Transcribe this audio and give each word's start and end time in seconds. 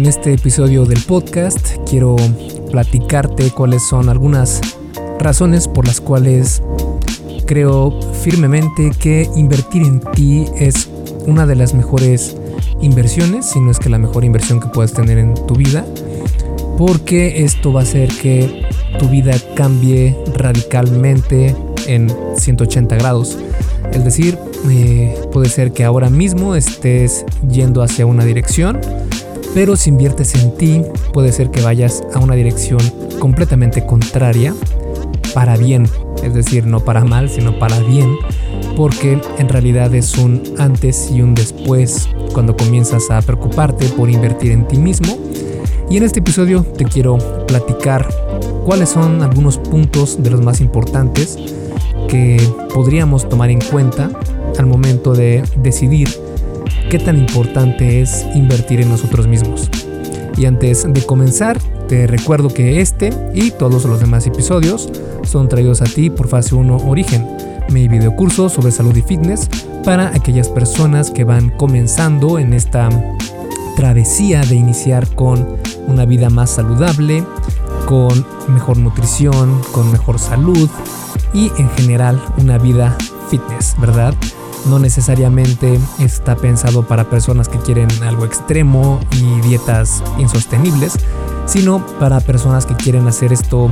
En 0.00 0.06
este 0.06 0.32
episodio 0.32 0.86
del 0.86 0.98
podcast 1.02 1.76
quiero 1.86 2.16
platicarte 2.70 3.50
cuáles 3.50 3.86
son 3.86 4.08
algunas 4.08 4.62
razones 5.18 5.68
por 5.68 5.86
las 5.86 6.00
cuales 6.00 6.62
creo 7.44 8.00
firmemente 8.22 8.92
que 8.98 9.28
invertir 9.36 9.82
en 9.82 10.00
ti 10.00 10.46
es 10.56 10.88
una 11.26 11.44
de 11.44 11.54
las 11.54 11.74
mejores 11.74 12.34
inversiones, 12.80 13.44
si 13.44 13.60
no 13.60 13.70
es 13.70 13.78
que 13.78 13.90
la 13.90 13.98
mejor 13.98 14.24
inversión 14.24 14.58
que 14.58 14.68
puedas 14.68 14.94
tener 14.94 15.18
en 15.18 15.34
tu 15.34 15.54
vida, 15.54 15.84
porque 16.78 17.44
esto 17.44 17.70
va 17.70 17.80
a 17.80 17.82
hacer 17.82 18.08
que 18.08 18.64
tu 18.98 19.06
vida 19.10 19.34
cambie 19.54 20.16
radicalmente 20.34 21.54
en 21.86 22.10
180 22.38 22.96
grados. 22.96 23.36
Es 23.92 24.02
decir, 24.02 24.38
eh, 24.70 25.14
puede 25.30 25.50
ser 25.50 25.72
que 25.72 25.84
ahora 25.84 26.08
mismo 26.08 26.54
estés 26.54 27.26
yendo 27.50 27.82
hacia 27.82 28.06
una 28.06 28.24
dirección, 28.24 28.80
pero 29.54 29.76
si 29.76 29.90
inviertes 29.90 30.34
en 30.34 30.54
ti, 30.56 30.82
puede 31.12 31.32
ser 31.32 31.50
que 31.50 31.60
vayas 31.60 32.02
a 32.14 32.18
una 32.18 32.34
dirección 32.34 32.80
completamente 33.18 33.84
contraria 33.84 34.54
para 35.34 35.56
bien, 35.56 35.88
es 36.22 36.34
decir, 36.34 36.66
no 36.66 36.80
para 36.80 37.04
mal, 37.04 37.28
sino 37.28 37.58
para 37.58 37.78
bien, 37.80 38.16
porque 38.76 39.20
en 39.38 39.48
realidad 39.48 39.94
es 39.94 40.16
un 40.18 40.42
antes 40.58 41.10
y 41.10 41.22
un 41.22 41.34
después 41.34 42.08
cuando 42.32 42.56
comienzas 42.56 43.10
a 43.10 43.20
preocuparte 43.22 43.88
por 43.88 44.10
invertir 44.10 44.52
en 44.52 44.66
ti 44.66 44.78
mismo. 44.78 45.18
Y 45.88 45.96
en 45.96 46.04
este 46.04 46.20
episodio 46.20 46.62
te 46.62 46.84
quiero 46.84 47.18
platicar 47.46 48.08
cuáles 48.64 48.90
son 48.90 49.22
algunos 49.22 49.58
puntos 49.58 50.22
de 50.22 50.30
los 50.30 50.40
más 50.40 50.60
importantes 50.60 51.36
que 52.08 52.40
podríamos 52.72 53.28
tomar 53.28 53.50
en 53.50 53.60
cuenta 53.60 54.10
al 54.58 54.66
momento 54.66 55.14
de 55.14 55.42
decidir 55.56 56.08
qué 56.90 56.98
tan 56.98 57.16
importante 57.16 58.02
es 58.02 58.26
invertir 58.34 58.80
en 58.80 58.88
nosotros 58.88 59.28
mismos. 59.28 59.70
Y 60.36 60.46
antes 60.46 60.92
de 60.92 61.06
comenzar, 61.06 61.56
te 61.86 62.08
recuerdo 62.08 62.48
que 62.48 62.80
este 62.80 63.12
y 63.32 63.52
todos 63.52 63.84
los 63.84 64.00
demás 64.00 64.26
episodios 64.26 64.90
son 65.22 65.48
traídos 65.48 65.82
a 65.82 65.84
ti 65.84 66.10
por 66.10 66.26
Fase 66.26 66.56
1 66.56 66.78
Origen, 66.88 67.28
mi 67.68 67.86
videocurso 67.86 68.48
sobre 68.48 68.72
salud 68.72 68.96
y 68.96 69.02
fitness 69.02 69.48
para 69.84 70.08
aquellas 70.08 70.48
personas 70.48 71.12
que 71.12 71.22
van 71.22 71.50
comenzando 71.50 72.40
en 72.40 72.52
esta 72.54 72.88
travesía 73.76 74.40
de 74.40 74.56
iniciar 74.56 75.06
con 75.14 75.46
una 75.86 76.04
vida 76.06 76.28
más 76.28 76.50
saludable, 76.50 77.24
con 77.86 78.26
mejor 78.48 78.78
nutrición, 78.78 79.60
con 79.70 79.92
mejor 79.92 80.18
salud 80.18 80.68
y 81.32 81.52
en 81.56 81.70
general 81.70 82.20
una 82.36 82.58
vida 82.58 82.98
fitness, 83.30 83.76
¿verdad? 83.78 84.12
No 84.68 84.78
necesariamente 84.78 85.78
está 85.98 86.36
pensado 86.36 86.86
para 86.86 87.08
personas 87.08 87.48
que 87.48 87.58
quieren 87.58 87.88
algo 88.02 88.24
extremo 88.24 89.00
y 89.12 89.40
dietas 89.46 90.02
insostenibles, 90.18 90.94
sino 91.46 91.84
para 91.98 92.20
personas 92.20 92.66
que 92.66 92.74
quieren 92.74 93.08
hacer 93.08 93.32
esto 93.32 93.70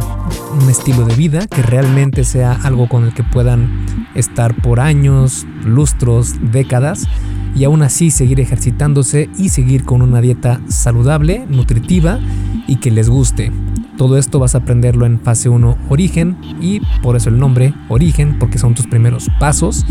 un 0.61 0.69
estilo 0.69 1.05
de 1.05 1.15
vida, 1.15 1.47
que 1.47 1.63
realmente 1.63 2.25
sea 2.25 2.59
algo 2.65 2.89
con 2.89 3.05
el 3.05 3.15
que 3.15 3.23
puedan 3.23 3.87
estar 4.15 4.61
por 4.61 4.81
años, 4.81 5.47
lustros, 5.65 6.35
décadas 6.51 7.07
y 7.55 7.65
aún 7.65 7.83
así 7.83 8.11
seguir 8.11 8.41
ejercitándose 8.41 9.29
y 9.39 9.51
seguir 9.51 9.85
con 9.85 10.03
una 10.03 10.21
dieta 10.21 10.61
saludable, 10.69 11.47
nutritiva 11.49 12.19
y 12.67 12.77
que 12.77 12.91
les 12.91 13.09
guste. 13.09 13.53
Todo 13.97 14.17
esto 14.17 14.39
vas 14.39 14.55
a 14.55 14.59
aprenderlo 14.59 15.07
en 15.07 15.21
fase 15.21 15.49
1 15.49 15.77
origen 15.89 16.37
y 16.61 16.81
por 17.03 17.17
eso 17.17 17.29
el 17.29 17.39
nombre 17.39 17.75
origen 17.89 18.39
porque 18.39 18.59
son 18.59 18.75
tus 18.75 18.87
primeros 18.87 19.29
pasos 19.41 19.85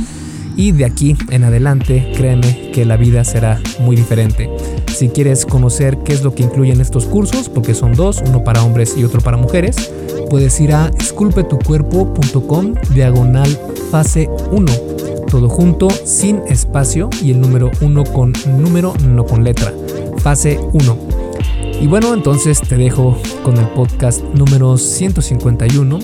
y 0.58 0.72
de 0.72 0.84
aquí 0.84 1.16
en 1.30 1.46
adelante 1.46 2.12
créeme 2.18 2.72
que 2.74 2.84
la 2.84 2.98
vida 2.98 3.24
será 3.24 3.62
muy 3.80 3.96
diferente. 3.96 4.50
Si 4.94 5.10
quieres 5.10 5.46
conocer 5.46 6.00
qué 6.00 6.14
es 6.14 6.24
lo 6.24 6.34
que 6.34 6.44
incluyen 6.44 6.82
estos 6.82 7.06
cursos, 7.06 7.48
porque 7.48 7.76
son 7.76 7.94
dos, 7.94 8.22
uno 8.26 8.44
para 8.44 8.64
hombres 8.64 8.96
y 8.98 9.04
otro 9.04 9.22
para 9.22 9.38
mujeres, 9.38 9.92
puedes 10.30 10.60
ir 10.60 10.74
a 10.74 10.92
esculpetucuerpo.com 11.00 12.74
diagonal 12.94 13.48
fase 13.92 14.28
1. 14.52 14.72
Todo 15.30 15.48
junto, 15.48 15.90
sin 15.90 16.40
espacio 16.48 17.10
y 17.22 17.32
el 17.32 17.40
número 17.40 17.70
1 17.82 18.04
con 18.06 18.34
número, 18.60 18.94
no 19.08 19.26
con 19.26 19.44
letra. 19.44 19.72
Fase 20.18 20.60
1. 20.74 20.98
Y 21.80 21.86
bueno, 21.86 22.16
entonces 22.16 22.60
te 22.60 22.76
dejo 22.76 23.16
con 23.44 23.58
el 23.58 23.68
podcast 23.70 24.24
número 24.34 24.78
151 24.78 26.00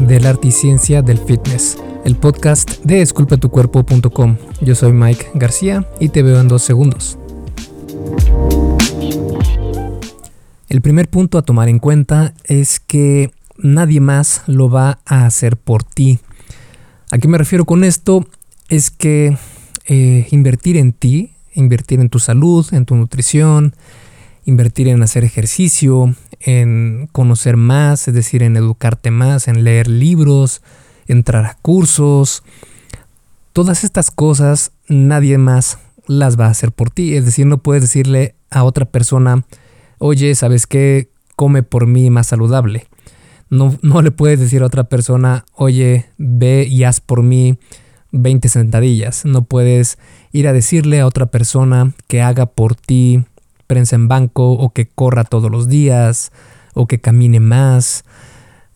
del 0.00 0.26
arte 0.26 0.48
y 0.48 0.52
ciencia 0.52 1.00
del 1.00 1.18
fitness 1.18 1.78
el 2.08 2.16
podcast 2.16 2.82
de 2.84 3.02
esculpetucuerpo.com. 3.02 4.38
Yo 4.62 4.74
soy 4.74 4.94
Mike 4.94 5.26
García 5.34 5.86
y 6.00 6.08
te 6.08 6.22
veo 6.22 6.40
en 6.40 6.48
dos 6.48 6.62
segundos. 6.62 7.18
El 10.70 10.80
primer 10.80 11.10
punto 11.10 11.36
a 11.36 11.42
tomar 11.42 11.68
en 11.68 11.78
cuenta 11.78 12.32
es 12.44 12.80
que 12.80 13.30
nadie 13.58 14.00
más 14.00 14.42
lo 14.46 14.70
va 14.70 15.00
a 15.04 15.26
hacer 15.26 15.58
por 15.58 15.84
ti. 15.84 16.18
¿A 17.10 17.18
qué 17.18 17.28
me 17.28 17.36
refiero 17.36 17.66
con 17.66 17.84
esto? 17.84 18.26
Es 18.70 18.90
que 18.90 19.36
eh, 19.84 20.28
invertir 20.30 20.78
en 20.78 20.94
ti, 20.94 21.34
invertir 21.52 22.00
en 22.00 22.08
tu 22.08 22.20
salud, 22.20 22.66
en 22.72 22.86
tu 22.86 22.96
nutrición, 22.96 23.74
invertir 24.46 24.88
en 24.88 25.02
hacer 25.02 25.24
ejercicio, 25.24 26.14
en 26.40 27.10
conocer 27.12 27.58
más, 27.58 28.08
es 28.08 28.14
decir, 28.14 28.42
en 28.42 28.56
educarte 28.56 29.10
más, 29.10 29.46
en 29.46 29.62
leer 29.62 29.88
libros, 29.88 30.62
entrar 31.08 31.44
a 31.44 31.56
cursos, 31.60 32.44
todas 33.52 33.82
estas 33.82 34.10
cosas 34.10 34.72
nadie 34.88 35.38
más 35.38 35.78
las 36.06 36.38
va 36.38 36.46
a 36.46 36.50
hacer 36.50 36.72
por 36.72 36.90
ti. 36.90 37.16
Es 37.16 37.24
decir, 37.24 37.46
no 37.46 37.58
puedes 37.58 37.82
decirle 37.82 38.34
a 38.50 38.64
otra 38.64 38.84
persona, 38.86 39.44
oye, 39.98 40.34
¿sabes 40.34 40.66
qué? 40.66 41.10
Come 41.36 41.62
por 41.62 41.86
mí 41.86 42.10
más 42.10 42.28
saludable. 42.28 42.86
No, 43.50 43.78
no 43.82 44.02
le 44.02 44.10
puedes 44.10 44.38
decir 44.38 44.62
a 44.62 44.66
otra 44.66 44.84
persona, 44.84 45.44
oye, 45.54 46.06
ve 46.18 46.66
y 46.68 46.84
haz 46.84 47.00
por 47.00 47.22
mí 47.22 47.58
20 48.12 48.48
sentadillas. 48.48 49.24
No 49.24 49.42
puedes 49.42 49.98
ir 50.32 50.48
a 50.48 50.52
decirle 50.52 51.00
a 51.00 51.06
otra 51.06 51.26
persona 51.26 51.92
que 52.06 52.22
haga 52.22 52.46
por 52.46 52.74
ti 52.74 53.24
prensa 53.66 53.96
en 53.96 54.08
banco 54.08 54.52
o 54.52 54.70
que 54.70 54.88
corra 54.88 55.24
todos 55.24 55.50
los 55.50 55.68
días 55.68 56.32
o 56.74 56.86
que 56.86 57.00
camine 57.00 57.40
más. 57.40 58.04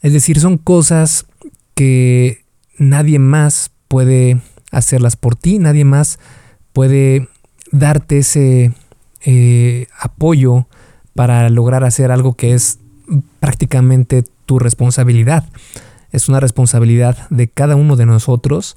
Es 0.00 0.12
decir, 0.12 0.40
son 0.40 0.58
cosas 0.58 1.26
que 1.74 2.44
nadie 2.78 3.18
más 3.18 3.70
puede 3.88 4.40
hacerlas 4.70 5.16
por 5.16 5.36
ti, 5.36 5.58
nadie 5.58 5.84
más 5.84 6.18
puede 6.72 7.28
darte 7.70 8.18
ese 8.18 8.72
eh, 9.24 9.86
apoyo 9.98 10.66
para 11.14 11.48
lograr 11.48 11.84
hacer 11.84 12.10
algo 12.10 12.34
que 12.34 12.54
es 12.54 12.78
prácticamente 13.40 14.24
tu 14.46 14.58
responsabilidad. 14.58 15.48
Es 16.10 16.28
una 16.28 16.40
responsabilidad 16.40 17.28
de 17.30 17.48
cada 17.48 17.76
uno 17.76 17.96
de 17.96 18.06
nosotros 18.06 18.76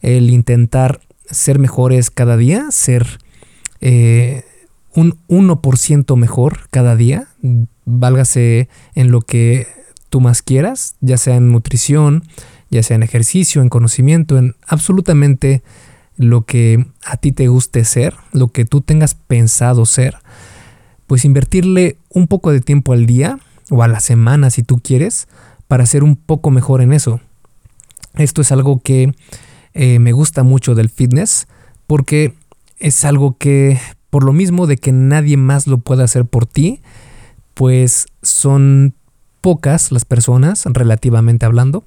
el 0.00 0.30
intentar 0.30 1.00
ser 1.30 1.58
mejores 1.58 2.10
cada 2.10 2.36
día, 2.36 2.70
ser 2.70 3.18
eh, 3.80 4.44
un 4.94 5.18
1% 5.28 6.16
mejor 6.16 6.68
cada 6.70 6.96
día, 6.96 7.28
válgase 7.84 8.68
en 8.94 9.10
lo 9.10 9.20
que 9.20 9.66
tú 10.10 10.20
más 10.20 10.42
quieras, 10.42 10.96
ya 11.00 11.16
sea 11.16 11.36
en 11.36 11.50
nutrición, 11.50 12.24
ya 12.68 12.82
sea 12.82 12.96
en 12.96 13.02
ejercicio, 13.02 13.62
en 13.62 13.68
conocimiento, 13.68 14.36
en 14.36 14.56
absolutamente 14.66 15.62
lo 16.16 16.44
que 16.44 16.86
a 17.04 17.16
ti 17.16 17.32
te 17.32 17.48
guste 17.48 17.84
ser, 17.84 18.14
lo 18.32 18.48
que 18.48 18.66
tú 18.66 18.82
tengas 18.82 19.14
pensado 19.14 19.86
ser, 19.86 20.18
pues 21.06 21.24
invertirle 21.24 21.96
un 22.10 22.26
poco 22.26 22.52
de 22.52 22.60
tiempo 22.60 22.92
al 22.92 23.06
día 23.06 23.38
o 23.70 23.82
a 23.82 23.88
la 23.88 24.00
semana 24.00 24.50
si 24.50 24.62
tú 24.62 24.80
quieres 24.80 25.28
para 25.66 25.86
ser 25.86 26.04
un 26.04 26.16
poco 26.16 26.50
mejor 26.50 26.82
en 26.82 26.92
eso. 26.92 27.20
Esto 28.14 28.42
es 28.42 28.52
algo 28.52 28.80
que 28.80 29.14
eh, 29.72 29.98
me 29.98 30.12
gusta 30.12 30.42
mucho 30.42 30.74
del 30.74 30.90
fitness 30.90 31.46
porque 31.86 32.34
es 32.78 33.04
algo 33.04 33.36
que 33.38 33.78
por 34.10 34.24
lo 34.24 34.32
mismo 34.32 34.66
de 34.66 34.76
que 34.76 34.92
nadie 34.92 35.36
más 35.36 35.66
lo 35.66 35.78
puede 35.78 36.02
hacer 36.02 36.24
por 36.24 36.44
ti, 36.44 36.82
pues 37.54 38.06
son 38.22 38.94
pocas 39.40 39.92
las 39.92 40.04
personas, 40.04 40.64
relativamente 40.66 41.46
hablando, 41.46 41.84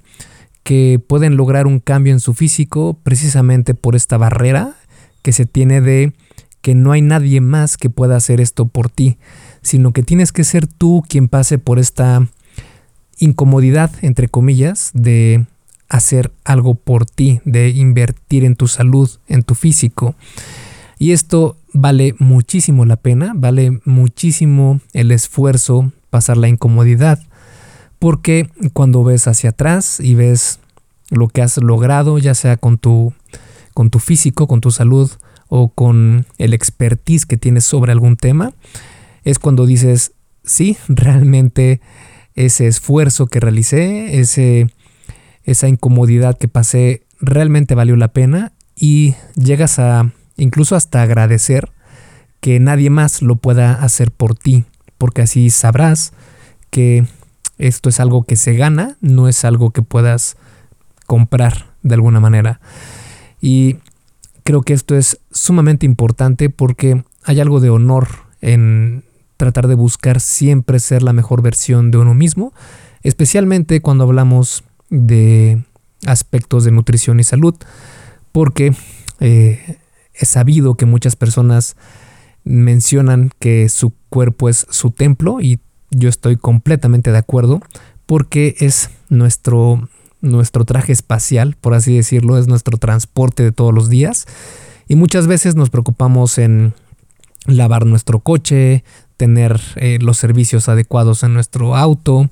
que 0.62 1.00
pueden 1.06 1.36
lograr 1.36 1.66
un 1.66 1.78
cambio 1.78 2.12
en 2.12 2.20
su 2.20 2.34
físico 2.34 2.98
precisamente 3.02 3.74
por 3.74 3.96
esta 3.96 4.16
barrera 4.16 4.74
que 5.22 5.32
se 5.32 5.46
tiene 5.46 5.80
de 5.80 6.12
que 6.62 6.74
no 6.74 6.92
hay 6.92 7.02
nadie 7.02 7.40
más 7.40 7.76
que 7.76 7.90
pueda 7.90 8.16
hacer 8.16 8.40
esto 8.40 8.66
por 8.66 8.88
ti, 8.88 9.18
sino 9.60 9.92
que 9.92 10.02
tienes 10.02 10.32
que 10.32 10.44
ser 10.44 10.66
tú 10.66 11.02
quien 11.06 11.28
pase 11.28 11.58
por 11.58 11.78
esta 11.78 12.26
incomodidad, 13.18 13.90
entre 14.00 14.28
comillas, 14.28 14.90
de 14.94 15.46
hacer 15.88 16.32
algo 16.44 16.74
por 16.74 17.06
ti, 17.06 17.40
de 17.44 17.68
invertir 17.68 18.44
en 18.44 18.56
tu 18.56 18.66
salud, 18.66 19.10
en 19.28 19.42
tu 19.42 19.54
físico. 19.54 20.14
Y 20.98 21.12
esto 21.12 21.56
vale 21.72 22.14
muchísimo 22.18 22.84
la 22.86 22.96
pena, 22.96 23.32
vale 23.34 23.80
muchísimo 23.84 24.80
el 24.92 25.10
esfuerzo, 25.10 25.92
pasar 26.08 26.36
la 26.36 26.48
incomodidad. 26.48 27.20
Porque 28.04 28.50
cuando 28.74 29.02
ves 29.02 29.26
hacia 29.28 29.48
atrás 29.48 29.98
y 29.98 30.14
ves 30.14 30.58
lo 31.08 31.26
que 31.28 31.40
has 31.40 31.56
logrado, 31.56 32.18
ya 32.18 32.34
sea 32.34 32.58
con 32.58 32.76
tu, 32.76 33.14
con 33.72 33.88
tu 33.88 33.98
físico, 33.98 34.46
con 34.46 34.60
tu 34.60 34.70
salud 34.70 35.10
o 35.48 35.68
con 35.68 36.26
el 36.36 36.52
expertise 36.52 37.24
que 37.24 37.38
tienes 37.38 37.64
sobre 37.64 37.92
algún 37.92 38.18
tema, 38.18 38.52
es 39.22 39.38
cuando 39.38 39.64
dices, 39.64 40.12
sí, 40.44 40.76
realmente 40.88 41.80
ese 42.34 42.66
esfuerzo 42.66 43.26
que 43.26 43.40
realicé, 43.40 44.20
ese, 44.20 44.66
esa 45.44 45.68
incomodidad 45.68 46.36
que 46.36 46.46
pasé, 46.46 47.06
realmente 47.22 47.74
valió 47.74 47.96
la 47.96 48.08
pena 48.08 48.52
y 48.76 49.14
llegas 49.34 49.78
a 49.78 50.12
incluso 50.36 50.76
hasta 50.76 51.00
agradecer 51.00 51.70
que 52.40 52.60
nadie 52.60 52.90
más 52.90 53.22
lo 53.22 53.36
pueda 53.36 53.72
hacer 53.72 54.10
por 54.10 54.34
ti, 54.34 54.66
porque 54.98 55.22
así 55.22 55.48
sabrás 55.48 56.12
que 56.68 57.06
esto 57.58 57.88
es 57.88 58.00
algo 58.00 58.24
que 58.24 58.36
se 58.36 58.54
gana, 58.54 58.96
no 59.00 59.28
es 59.28 59.44
algo 59.44 59.70
que 59.70 59.82
puedas 59.82 60.36
comprar 61.06 61.74
de 61.82 61.94
alguna 61.94 62.20
manera. 62.20 62.60
Y 63.40 63.76
creo 64.42 64.62
que 64.62 64.72
esto 64.72 64.96
es 64.96 65.20
sumamente 65.30 65.86
importante 65.86 66.50
porque 66.50 67.04
hay 67.24 67.40
algo 67.40 67.60
de 67.60 67.70
honor 67.70 68.08
en 68.40 69.04
tratar 69.36 69.68
de 69.68 69.74
buscar 69.74 70.20
siempre 70.20 70.78
ser 70.78 71.02
la 71.02 71.12
mejor 71.12 71.42
versión 71.42 71.90
de 71.90 71.98
uno 71.98 72.14
mismo, 72.14 72.52
especialmente 73.02 73.80
cuando 73.80 74.04
hablamos 74.04 74.64
de 74.90 75.64
aspectos 76.06 76.64
de 76.64 76.70
nutrición 76.70 77.20
y 77.20 77.24
salud, 77.24 77.54
porque 78.32 78.74
eh, 79.20 79.78
es 80.12 80.28
sabido 80.28 80.76
que 80.76 80.86
muchas 80.86 81.16
personas 81.16 81.76
mencionan 82.44 83.30
que 83.38 83.68
su 83.68 83.92
cuerpo 84.10 84.48
es 84.48 84.66
su 84.70 84.90
templo 84.90 85.40
y 85.40 85.60
yo 85.94 86.08
estoy 86.08 86.36
completamente 86.36 87.12
de 87.12 87.18
acuerdo 87.18 87.60
porque 88.06 88.56
es 88.58 88.90
nuestro, 89.08 89.88
nuestro 90.20 90.64
traje 90.64 90.92
espacial, 90.92 91.56
por 91.60 91.74
así 91.74 91.96
decirlo, 91.96 92.38
es 92.38 92.48
nuestro 92.48 92.78
transporte 92.78 93.42
de 93.42 93.52
todos 93.52 93.72
los 93.72 93.88
días 93.88 94.26
y 94.88 94.96
muchas 94.96 95.26
veces 95.26 95.54
nos 95.54 95.70
preocupamos 95.70 96.38
en 96.38 96.74
lavar 97.46 97.86
nuestro 97.86 98.20
coche, 98.20 98.84
tener 99.16 99.60
eh, 99.76 99.98
los 100.00 100.18
servicios 100.18 100.68
adecuados 100.68 101.22
en 101.22 101.34
nuestro 101.34 101.76
auto 101.76 102.30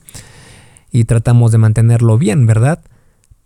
y 0.90 1.04
tratamos 1.04 1.52
de 1.52 1.58
mantenerlo 1.58 2.18
bien, 2.18 2.46
¿verdad? 2.46 2.82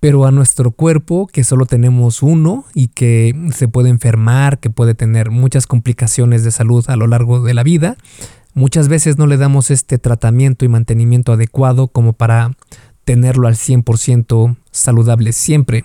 Pero 0.00 0.26
a 0.26 0.30
nuestro 0.30 0.72
cuerpo, 0.72 1.26
que 1.26 1.42
solo 1.42 1.66
tenemos 1.66 2.22
uno 2.22 2.64
y 2.74 2.88
que 2.88 3.34
se 3.54 3.68
puede 3.68 3.88
enfermar, 3.88 4.58
que 4.58 4.70
puede 4.70 4.94
tener 4.94 5.30
muchas 5.30 5.66
complicaciones 5.66 6.44
de 6.44 6.50
salud 6.50 6.84
a 6.88 6.96
lo 6.96 7.06
largo 7.06 7.42
de 7.42 7.54
la 7.54 7.62
vida, 7.62 7.96
muchas 8.56 8.88
veces 8.88 9.18
no 9.18 9.26
le 9.26 9.36
damos 9.36 9.70
este 9.70 9.98
tratamiento 9.98 10.64
y 10.64 10.68
mantenimiento 10.68 11.32
adecuado 11.32 11.88
como 11.88 12.14
para 12.14 12.52
tenerlo 13.04 13.46
al 13.46 13.54
100% 13.54 14.56
saludable 14.72 15.32
siempre. 15.32 15.84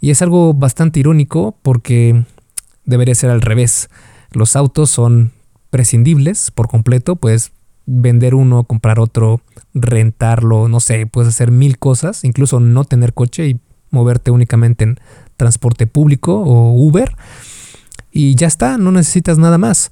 Y 0.00 0.10
es 0.10 0.22
algo 0.22 0.54
bastante 0.54 1.00
irónico 1.00 1.58
porque 1.60 2.24
debería 2.84 3.16
ser 3.16 3.30
al 3.30 3.42
revés. 3.42 3.90
Los 4.30 4.54
autos 4.54 4.90
son 4.90 5.32
prescindibles 5.70 6.52
por 6.52 6.68
completo, 6.68 7.16
puedes 7.16 7.50
vender 7.84 8.36
uno, 8.36 8.62
comprar 8.62 9.00
otro, 9.00 9.40
rentarlo, 9.74 10.68
no 10.68 10.78
sé, 10.78 11.06
puedes 11.06 11.30
hacer 11.30 11.50
mil 11.50 11.78
cosas, 11.78 12.22
incluso 12.22 12.60
no 12.60 12.84
tener 12.84 13.12
coche 13.12 13.48
y 13.48 13.60
moverte 13.90 14.30
únicamente 14.30 14.84
en 14.84 15.00
transporte 15.36 15.88
público 15.88 16.40
o 16.40 16.72
Uber 16.74 17.16
y 18.12 18.36
ya 18.36 18.46
está, 18.46 18.78
no 18.78 18.92
necesitas 18.92 19.36
nada 19.38 19.58
más. 19.58 19.90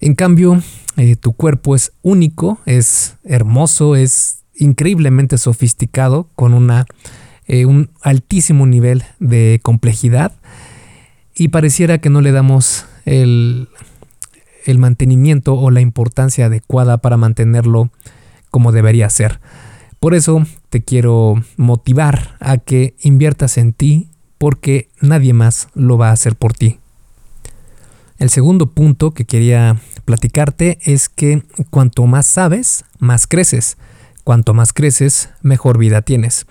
En 0.00 0.14
cambio, 0.14 0.62
eh, 0.96 1.16
tu 1.16 1.32
cuerpo 1.32 1.74
es 1.74 1.92
único, 2.02 2.58
es 2.66 3.16
hermoso, 3.24 3.96
es 3.96 4.44
increíblemente 4.54 5.38
sofisticado, 5.38 6.28
con 6.36 6.54
una, 6.54 6.86
eh, 7.46 7.66
un 7.66 7.90
altísimo 8.02 8.66
nivel 8.66 9.04
de 9.18 9.60
complejidad 9.62 10.32
y 11.34 11.48
pareciera 11.48 11.98
que 11.98 12.10
no 12.10 12.20
le 12.20 12.32
damos 12.32 12.86
el, 13.04 13.68
el 14.64 14.78
mantenimiento 14.78 15.54
o 15.54 15.70
la 15.70 15.80
importancia 15.80 16.46
adecuada 16.46 16.98
para 16.98 17.16
mantenerlo 17.16 17.90
como 18.50 18.70
debería 18.70 19.10
ser. 19.10 19.40
Por 19.98 20.14
eso 20.14 20.44
te 20.68 20.82
quiero 20.82 21.42
motivar 21.56 22.36
a 22.38 22.58
que 22.58 22.94
inviertas 23.00 23.58
en 23.58 23.72
ti 23.72 24.10
porque 24.38 24.88
nadie 25.00 25.32
más 25.32 25.68
lo 25.74 25.98
va 25.98 26.10
a 26.10 26.12
hacer 26.12 26.36
por 26.36 26.52
ti. 26.52 26.78
El 28.18 28.30
segundo 28.30 28.72
punto 28.72 29.12
que 29.12 29.24
quería 29.24 29.80
platicarte 30.04 30.78
es 30.82 31.08
que 31.08 31.42
cuanto 31.70 32.06
más 32.06 32.26
sabes, 32.26 32.84
más 32.98 33.26
creces. 33.26 33.76
Cuanto 34.22 34.54
más 34.54 34.72
creces, 34.72 35.30
mejor 35.42 35.78
vida 35.78 36.02
tienes. 36.02 36.46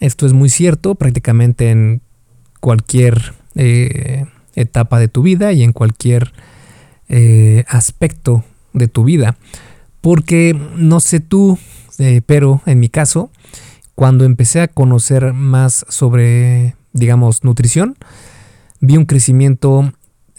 Esto 0.00 0.26
es 0.26 0.32
muy 0.32 0.48
cierto 0.48 0.94
prácticamente 0.94 1.70
en 1.70 2.02
cualquier 2.60 3.34
eh, 3.54 4.24
etapa 4.54 4.98
de 4.98 5.08
tu 5.08 5.22
vida 5.22 5.52
y 5.52 5.62
en 5.62 5.72
cualquier 5.72 6.32
eh, 7.08 7.64
aspecto 7.68 8.44
de 8.72 8.88
tu 8.88 9.04
vida. 9.04 9.36
Porque 10.00 10.58
no 10.76 10.98
sé 11.00 11.20
tú, 11.20 11.58
eh, 11.98 12.22
pero 12.26 12.62
en 12.66 12.80
mi 12.80 12.88
caso, 12.88 13.30
cuando 13.94 14.24
empecé 14.24 14.62
a 14.62 14.68
conocer 14.68 15.32
más 15.32 15.84
sobre, 15.88 16.74
digamos, 16.92 17.44
nutrición, 17.44 17.96
vi 18.80 18.96
un 18.96 19.04
crecimiento 19.04 19.92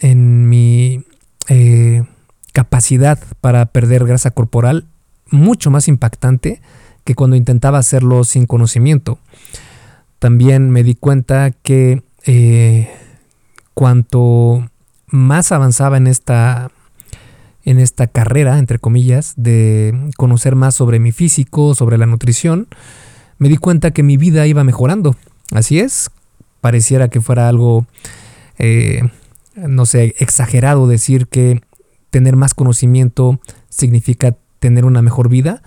en 0.04 0.48
mi 0.48 1.04
eh, 1.48 2.04
capacidad 2.52 3.18
para 3.40 3.66
perder 3.66 4.06
grasa 4.06 4.30
corporal 4.30 4.86
mucho 5.30 5.70
más 5.70 5.88
impactante 5.88 6.60
que 7.04 7.14
cuando 7.14 7.36
intentaba 7.36 7.78
hacerlo 7.78 8.24
sin 8.24 8.46
conocimiento. 8.46 9.18
También 10.18 10.70
me 10.70 10.82
di 10.82 10.94
cuenta 10.94 11.50
que 11.50 12.02
cuanto 13.74 14.70
más 15.06 15.52
avanzaba 15.52 15.96
en 15.96 16.06
esta, 16.06 16.70
en 17.64 17.78
esta 17.78 18.06
carrera, 18.06 18.58
entre 18.58 18.78
comillas, 18.78 19.34
de 19.36 20.10
conocer 20.16 20.54
más 20.54 20.74
sobre 20.74 20.98
mi 20.98 21.12
físico, 21.12 21.74
sobre 21.74 21.98
la 21.98 22.06
nutrición, 22.06 22.68
me 23.38 23.48
di 23.48 23.56
cuenta 23.56 23.90
que 23.90 24.02
mi 24.02 24.16
vida 24.16 24.46
iba 24.46 24.64
mejorando. 24.64 25.16
Así 25.52 25.78
es, 25.78 26.10
pareciera 26.60 27.08
que 27.08 27.20
fuera 27.20 27.48
algo, 27.48 27.86
eh, 28.58 29.02
no 29.56 29.86
sé, 29.86 30.14
exagerado 30.18 30.86
decir 30.86 31.26
que 31.28 31.60
tener 32.10 32.36
más 32.36 32.54
conocimiento 32.54 33.40
significa 33.68 34.36
tener 34.58 34.84
una 34.84 35.02
mejor 35.02 35.28
vida, 35.28 35.62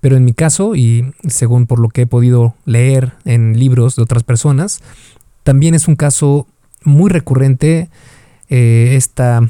pero 0.00 0.16
en 0.16 0.24
mi 0.24 0.32
caso, 0.32 0.74
y 0.74 1.12
según 1.28 1.66
por 1.66 1.78
lo 1.78 1.88
que 1.88 2.02
he 2.02 2.06
podido 2.06 2.54
leer 2.64 3.12
en 3.24 3.58
libros 3.58 3.96
de 3.96 4.02
otras 4.02 4.24
personas, 4.24 4.80
también 5.42 5.74
es 5.74 5.88
un 5.88 5.96
caso 5.96 6.46
muy 6.84 7.10
recurrente 7.10 7.90
eh, 8.48 8.94
esta, 8.96 9.48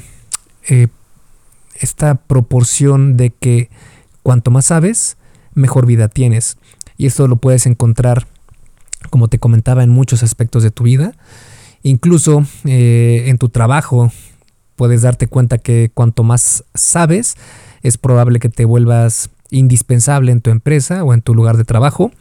eh, 0.67 0.87
esta 1.75 2.15
proporción 2.15 3.17
de 3.17 3.31
que 3.31 3.69
cuanto 4.23 4.51
más 4.51 4.65
sabes, 4.65 5.17
mejor 5.53 5.85
vida 5.85 6.07
tienes. 6.07 6.57
Y 6.97 7.07
esto 7.07 7.27
lo 7.27 7.37
puedes 7.37 7.65
encontrar, 7.65 8.27
como 9.09 9.27
te 9.27 9.39
comentaba, 9.39 9.83
en 9.83 9.89
muchos 9.89 10.21
aspectos 10.21 10.63
de 10.63 10.71
tu 10.71 10.83
vida. 10.83 11.13
Incluso 11.83 12.45
eh, 12.65 13.23
en 13.27 13.37
tu 13.37 13.49
trabajo 13.49 14.11
puedes 14.75 15.01
darte 15.01 15.27
cuenta 15.27 15.57
que 15.57 15.91
cuanto 15.93 16.23
más 16.23 16.63
sabes, 16.73 17.35
es 17.81 17.97
probable 17.97 18.39
que 18.39 18.49
te 18.49 18.65
vuelvas 18.65 19.29
indispensable 19.49 20.31
en 20.31 20.41
tu 20.41 20.49
empresa 20.49 21.03
o 21.03 21.13
en 21.13 21.21
tu 21.21 21.35
lugar 21.35 21.57
de 21.57 21.65
trabajo 21.65 22.11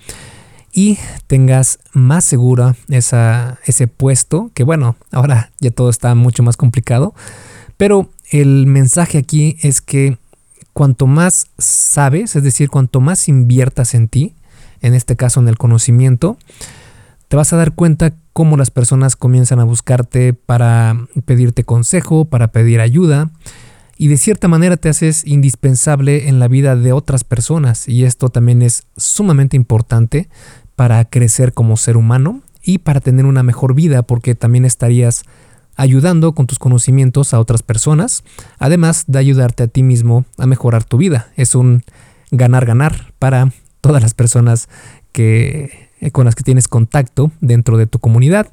y 0.72 0.98
tengas 1.26 1.78
más 1.92 2.24
segura 2.24 2.76
esa, 2.88 3.58
ese 3.66 3.86
puesto, 3.86 4.50
que 4.54 4.64
bueno, 4.64 4.96
ahora 5.10 5.50
ya 5.58 5.70
todo 5.70 5.90
está 5.90 6.14
mucho 6.14 6.42
más 6.42 6.56
complicado, 6.56 7.14
pero 7.76 8.10
el 8.30 8.66
mensaje 8.66 9.18
aquí 9.18 9.56
es 9.62 9.80
que 9.80 10.18
cuanto 10.72 11.06
más 11.06 11.48
sabes, 11.58 12.36
es 12.36 12.42
decir, 12.42 12.68
cuanto 12.68 13.00
más 13.00 13.28
inviertas 13.28 13.94
en 13.94 14.08
ti, 14.08 14.34
en 14.80 14.94
este 14.94 15.16
caso 15.16 15.40
en 15.40 15.48
el 15.48 15.58
conocimiento, 15.58 16.38
te 17.30 17.36
vas 17.36 17.52
a 17.52 17.56
dar 17.56 17.76
cuenta 17.76 18.16
cómo 18.32 18.56
las 18.56 18.72
personas 18.72 19.14
comienzan 19.14 19.60
a 19.60 19.64
buscarte 19.64 20.34
para 20.34 21.06
pedirte 21.26 21.62
consejo, 21.62 22.24
para 22.24 22.48
pedir 22.48 22.80
ayuda, 22.80 23.30
y 23.96 24.08
de 24.08 24.16
cierta 24.16 24.48
manera 24.48 24.76
te 24.76 24.88
haces 24.88 25.24
indispensable 25.24 26.28
en 26.28 26.40
la 26.40 26.48
vida 26.48 26.74
de 26.74 26.92
otras 26.92 27.22
personas, 27.22 27.88
y 27.88 28.02
esto 28.02 28.30
también 28.30 28.62
es 28.62 28.82
sumamente 28.96 29.56
importante 29.56 30.28
para 30.74 31.04
crecer 31.04 31.52
como 31.52 31.76
ser 31.76 31.96
humano 31.96 32.42
y 32.64 32.78
para 32.78 32.98
tener 32.98 33.26
una 33.26 33.44
mejor 33.44 33.76
vida 33.76 34.02
porque 34.02 34.34
también 34.34 34.64
estarías 34.64 35.22
ayudando 35.76 36.34
con 36.34 36.48
tus 36.48 36.58
conocimientos 36.58 37.32
a 37.32 37.38
otras 37.38 37.62
personas, 37.62 38.24
además 38.58 39.04
de 39.06 39.20
ayudarte 39.20 39.62
a 39.62 39.68
ti 39.68 39.84
mismo 39.84 40.24
a 40.36 40.46
mejorar 40.46 40.82
tu 40.82 40.96
vida. 40.96 41.28
Es 41.36 41.54
un 41.54 41.84
ganar-ganar 42.32 43.12
para 43.20 43.52
todas 43.80 44.02
las 44.02 44.14
personas 44.14 44.68
que, 45.12 45.89
eh, 46.00 46.10
con 46.10 46.24
las 46.24 46.34
que 46.34 46.42
tienes 46.42 46.68
contacto 46.68 47.30
dentro 47.40 47.76
de 47.76 47.86
tu 47.86 47.98
comunidad 47.98 48.48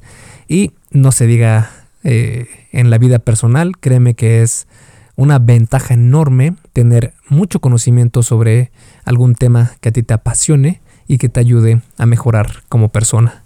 y 0.48 0.74
no 0.92 1.12
se 1.12 1.28
diga 1.28 1.72
eh, 2.04 2.48
en 2.72 2.90
la 2.90 2.98
vida 2.98 3.20
personal, 3.20 3.78
créeme 3.78 4.14
que 4.14 4.42
es 4.42 4.68
una 5.16 5.40
ventaja 5.40 5.94
enorme 5.94 6.56
tener 6.74 7.14
mucho 7.28 7.60
conocimiento 7.60 8.22
sobre 8.22 8.72
algún 9.04 9.36
tema 9.36 9.72
que 9.82 9.90
a 9.90 9.92
ti 9.92 10.04
te 10.04 10.14
apasione 10.14 10.82
y 11.08 11.18
que 11.18 11.30
te 11.30 11.40
ayude 11.40 11.82
a 11.98 12.06
mejorar 12.06 12.64
como 12.70 12.90
persona. 12.90 13.44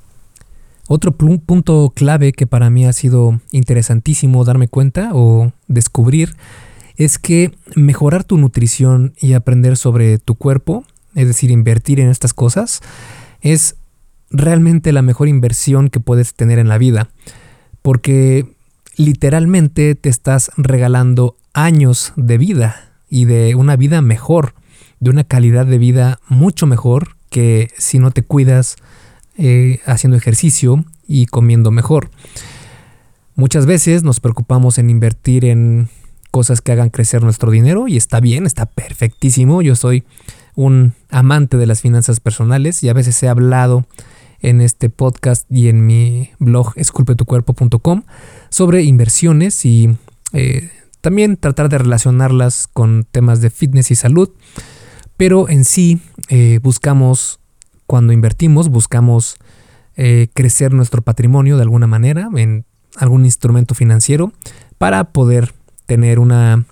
Otro 0.88 1.14
punto 1.14 1.94
clave 1.96 2.34
que 2.34 2.48
para 2.48 2.70
mí 2.70 2.86
ha 2.86 2.92
sido 2.92 3.40
interesantísimo 3.52 4.44
darme 4.44 4.68
cuenta 4.68 5.12
o 5.14 5.54
descubrir 5.68 6.36
es 6.98 7.18
que 7.18 7.52
mejorar 7.76 8.26
tu 8.26 8.38
nutrición 8.38 9.14
y 9.22 9.34
aprender 9.34 9.78
sobre 9.78 10.18
tu 10.18 10.36
cuerpo, 10.36 10.84
es 11.16 11.28
decir, 11.28 11.50
invertir 11.50 12.02
en 12.02 12.10
estas 12.10 12.34
cosas, 12.34 12.82
es 13.40 13.78
realmente 14.32 14.92
la 14.92 15.02
mejor 15.02 15.28
inversión 15.28 15.90
que 15.90 16.00
puedes 16.00 16.34
tener 16.34 16.60
en 16.60 16.68
la 16.68 16.78
vida. 16.78 17.10
Porque 17.82 18.46
literalmente 18.96 19.96
te 19.96 20.10
estás 20.10 20.52
regalando 20.58 21.36
años 21.54 22.14
de 22.16 22.38
vida 22.38 22.92
y 23.10 23.26
de 23.26 23.56
una 23.56 23.76
vida 23.76 24.02
mejor, 24.02 24.54
de 25.00 25.10
una 25.10 25.24
calidad 25.24 25.66
de 25.66 25.78
vida 25.78 26.20
mucho 26.28 26.66
mejor 26.66 27.16
que 27.30 27.70
si 27.78 28.00
no 28.00 28.12
te 28.12 28.24
cuidas 28.24 28.76
eh, 29.38 29.80
haciendo 29.86 30.18
ejercicio 30.18 30.86
y 31.08 31.26
comiendo 31.26 31.72
mejor. 31.72 32.10
Muchas 33.36 33.66
veces 33.66 34.04
nos 34.04 34.20
preocupamos 34.20 34.78
en 34.78 34.90
invertir 34.90 35.46
en 35.46 35.90
cosas 36.32 36.62
que 36.62 36.72
hagan 36.72 36.90
crecer 36.90 37.24
nuestro 37.24 37.52
dinero 37.52 37.88
y 37.88 37.98
está 37.98 38.20
bien, 38.20 38.46
está 38.46 38.66
perfectísimo. 38.66 39.62
Yo 39.62 39.76
soy 39.76 40.04
un 40.56 40.94
amante 41.10 41.58
de 41.58 41.66
las 41.66 41.82
finanzas 41.82 42.20
personales 42.20 42.84
y 42.84 42.90
a 42.90 42.94
veces 42.94 43.22
he 43.24 43.30
hablado 43.30 43.86
en 44.42 44.62
este 44.62 44.90
podcast 44.90 45.46
y 45.50 45.68
en 45.68 45.86
mi 45.86 46.32
blog 46.40 46.74
esculpetucuerpo.com 46.76 48.04
sobre 48.50 48.84
inversiones 48.84 49.66
y 49.66 49.96
eh, 50.34 50.70
también 51.02 51.38
tratar 51.38 51.70
de 51.70 51.78
relacionarlas 51.78 52.68
con 52.68 53.06
temas 53.10 53.42
de 53.42 53.50
fitness 53.50 53.92
y 53.92 53.96
salud. 53.96 54.30
Pero 55.18 55.50
en 55.50 55.66
sí 55.66 56.02
eh, 56.30 56.60
buscamos, 56.62 57.40
cuando 57.86 58.14
invertimos, 58.14 58.70
buscamos 58.70 59.38
eh, 59.96 60.30
crecer 60.34 60.74
nuestro 60.74 61.02
patrimonio 61.02 61.58
de 61.58 61.64
alguna 61.64 61.88
manera 61.88 62.30
en 62.36 62.66
algún 62.98 63.26
instrumento 63.26 63.76
financiero 63.76 64.34
para 64.78 65.06
poder 65.06 65.54
tener 65.86 66.20
una, 66.20 66.66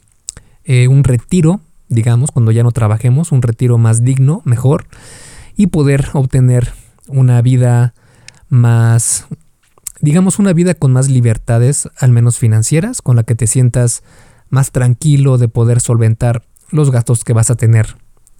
un 0.65 1.03
retiro, 1.03 1.61
digamos, 1.87 2.31
cuando 2.31 2.51
ya 2.51 2.63
no 2.63 2.71
trabajemos, 2.71 3.31
un 3.31 3.41
retiro 3.41 3.77
más 3.77 4.03
digno, 4.03 4.41
mejor, 4.45 4.87
y 5.55 5.67
poder 5.67 6.09
obtener 6.13 6.73
una 7.09 7.41
vida 7.41 7.93
más, 8.47 9.25
digamos, 10.01 10.39
una 10.39 10.53
vida 10.53 10.73
con 10.73 10.93
más 10.93 11.09
libertades, 11.09 11.89
al 11.97 12.11
menos 12.11 12.37
financieras, 12.37 13.01
con 13.01 13.15
la 13.15 13.23
que 13.23 13.35
te 13.35 13.47
sientas 13.47 14.03
más 14.49 14.71
tranquilo 14.71 15.37
de 15.37 15.47
poder 15.47 15.79
solventar 15.81 16.43
los 16.71 16.91
gastos 16.91 17.23
que 17.23 17.33
vas 17.33 17.49
a 17.49 17.55
tener 17.55 17.97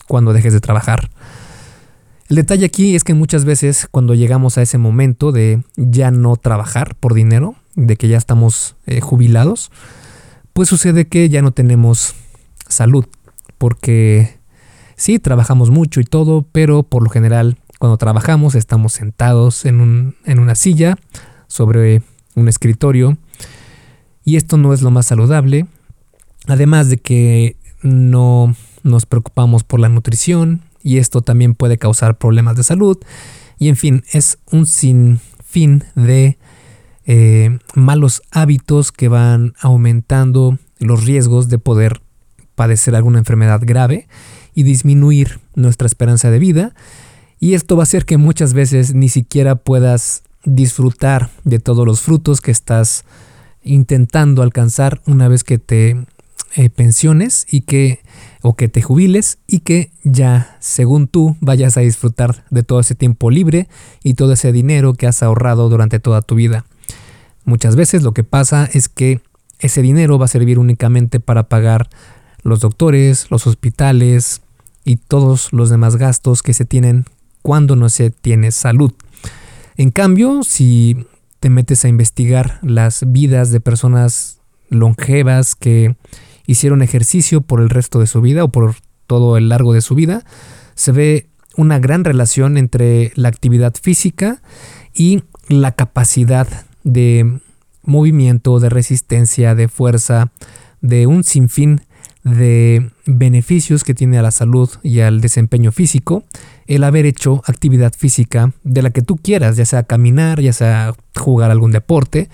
cuando 0.08 0.34
dejes 0.34 0.54
de 0.54 0.60
trabajar. 0.60 1.10
El 2.30 2.36
detalle 2.36 2.66
aquí 2.66 2.96
es 2.96 3.04
que 3.04 3.16
muchas 3.16 3.44
veces 3.44 3.88
cuando 3.90 4.14
llegamos 4.14 4.58
a 4.58 4.62
ese 4.62 4.78
momento 4.78 5.32
de 5.32 5.64
ya 5.76 6.12
no 6.12 6.36
trabajar 6.36 6.96
por 6.96 7.16
dinero, 7.16 7.56
de 7.76 7.96
que 7.96 8.08
ya 8.08 8.18
estamos 8.18 8.76
eh, 8.86 9.02
jubilados, 9.02 9.72
pues 10.54 10.70
sucede 10.70 11.08
que 11.08 11.30
ya 11.30 11.42
no 11.42 11.52
tenemos 11.52 12.14
salud, 12.68 13.06
porque 13.58 14.38
sí, 14.96 15.18
trabajamos 15.18 15.72
mucho 15.72 16.02
y 16.02 16.04
todo, 16.04 16.46
pero 16.52 16.84
por 16.84 17.04
lo 17.04 17.10
general 17.10 17.58
cuando 17.80 17.98
trabajamos 17.98 18.56
estamos 18.56 18.94
sentados 18.94 19.66
en, 19.66 19.80
un, 19.80 20.16
en 20.26 20.40
una 20.40 20.54
silla 20.54 20.98
sobre 21.48 22.04
un 22.36 22.48
escritorio 22.48 23.18
y 24.24 24.36
esto 24.36 24.58
no 24.58 24.74
es 24.74 24.82
lo 24.82 24.92
más 24.92 25.08
saludable. 25.08 25.66
Además 26.48 26.90
de 26.90 26.98
que 26.98 27.56
no 27.82 28.54
nos 28.84 29.06
preocupamos 29.06 29.64
por 29.64 29.80
la 29.80 29.90
nutrición 29.90 30.62
y 30.84 30.98
esto 30.98 31.22
también 31.22 31.56
puede 31.56 31.78
causar 31.78 32.18
problemas 32.18 32.56
de 32.58 32.64
salud. 32.64 32.98
Y 33.58 33.70
en 33.70 33.76
fin, 33.76 34.04
es 34.12 34.38
un 34.52 34.66
sinfín 34.66 35.86
de 35.96 36.38
eh, 37.06 37.60
malos 37.76 38.22
hábitos 38.32 38.92
que 38.92 39.08
van 39.08 39.54
aumentando 39.62 40.60
los 40.80 41.06
riesgos 41.06 41.50
de 41.50 41.60
poder 41.60 42.02
padecer 42.56 42.96
alguna 42.96 43.20
enfermedad 43.20 43.62
grave 43.64 44.08
y 44.54 44.64
disminuir 44.64 45.40
nuestra 45.56 45.88
esperanza 45.88 46.30
de 46.30 46.40
vida 46.40 46.74
y 47.40 47.54
esto 47.54 47.76
va 47.76 47.84
a 47.84 47.84
hacer 47.84 48.06
que 48.06 48.18
muchas 48.18 48.54
veces 48.54 48.94
ni 48.94 49.10
siquiera 49.10 49.56
puedas 49.56 50.24
disfrutar 50.44 51.30
de 51.44 51.60
todos 51.60 51.86
los 51.86 52.02
frutos 52.02 52.42
que 52.42 52.52
estás 52.52 53.06
intentando 53.64 54.42
alcanzar 54.42 55.02
una 55.06 55.28
vez 55.28 55.44
que 55.44 55.58
te 55.58 55.98
eh, 56.56 56.70
pensiones 56.70 57.46
y 57.50 57.62
que 57.62 58.00
o 58.42 58.56
que 58.56 58.70
te 58.70 58.82
jubiles 58.82 59.38
y 59.46 59.60
que 59.60 59.92
ya 60.04 60.58
según 60.60 61.08
tú 61.08 61.38
vayas 61.42 61.78
a 61.78 61.82
disfrutar 61.82 62.44
de 62.50 62.64
todo 62.64 62.80
ese 62.80 62.96
tiempo 62.96 63.30
libre 63.30 63.68
y 64.04 64.16
todo 64.16 64.34
ese 64.34 64.52
dinero 64.52 64.94
que 64.94 65.06
has 65.06 65.22
ahorrado 65.22 65.70
durante 65.70 66.00
toda 66.00 66.22
tu 66.22 66.36
vida. 66.36 66.66
Muchas 67.46 67.76
veces 67.76 68.02
lo 68.02 68.14
que 68.14 68.24
pasa 68.24 68.68
es 68.74 68.90
que 68.90 69.22
ese 69.60 69.82
dinero 69.82 70.18
va 70.18 70.26
a 70.26 70.30
servir 70.30 70.58
únicamente 70.58 71.20
para 71.20 71.44
pagar 71.50 71.90
los 72.42 72.62
doctores, 72.62 73.30
los 73.30 73.46
hospitales 73.46 74.42
y 74.86 74.96
todos 74.96 75.54
los 75.54 75.70
demás 75.70 75.98
gastos 75.98 76.42
que 76.42 76.54
se 76.54 76.66
tienen 76.66 77.06
cuando 77.42 77.76
no 77.76 77.90
se 77.90 78.10
tiene 78.10 78.52
salud. 78.52 78.94
En 79.76 79.92
cambio, 79.92 80.44
si 80.44 81.06
te 81.40 81.50
metes 81.50 81.86
a 81.86 81.88
investigar 81.88 82.60
las 82.62 83.04
vidas 83.08 83.52
de 83.52 83.62
personas 83.62 84.42
longevas 84.70 85.56
que 85.56 85.96
hicieron 86.46 86.82
ejercicio 86.82 87.42
por 87.42 87.62
el 87.62 87.70
resto 87.70 88.00
de 88.00 88.08
su 88.08 88.22
vida 88.22 88.44
o 88.44 88.50
por 88.50 88.76
todo 89.08 89.38
el 89.38 89.50
largo 89.50 89.74
de 89.74 89.82
su 89.82 89.96
vida, 89.96 90.24
se 90.76 90.92
ve 90.92 91.30
una 91.56 91.80
gran 91.80 92.04
relación 92.04 92.58
entre 92.58 93.12
la 93.16 93.30
actividad 93.30 93.74
física 93.82 94.42
y 94.94 95.24
la 95.48 95.72
capacidad 95.74 96.48
de 96.84 97.40
movimiento, 97.84 98.60
de 98.60 98.70
resistencia, 98.70 99.56
de 99.56 99.68
fuerza, 99.68 100.32
de 100.82 101.08
un 101.08 101.24
sinfín 101.24 101.82
de 102.24 102.92
beneficios 103.06 103.84
que 103.84 103.94
tiene 103.94 104.18
a 104.18 104.22
la 104.22 104.32
salud 104.32 104.70
y 104.84 105.00
al 105.00 105.22
desempeño 105.22 105.72
físico 105.72 106.24
el 106.68 106.84
haber 106.84 107.06
hecho 107.06 107.42
actividad 107.46 107.94
física 107.98 108.54
de 108.64 108.82
la 108.82 108.90
que 108.92 109.02
tú 109.02 109.18
quieras, 109.18 109.58
ya 109.58 109.66
sea 109.66 109.84
caminar, 109.84 110.42
ya 110.42 110.54
sea 110.54 110.94
jugar 111.16 111.52
algún 111.52 111.72
deporte, 111.72 112.30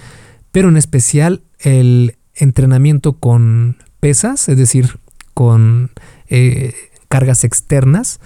pero 0.51 0.69
en 0.69 0.77
especial 0.77 1.43
el 1.59 2.17
entrenamiento 2.33 3.13
con 3.13 3.77
pesas, 3.99 4.49
es 4.49 4.57
decir, 4.57 4.99
con 5.33 5.91
eh, 6.27 6.73
cargas 7.07 7.43
externas, 7.43 8.19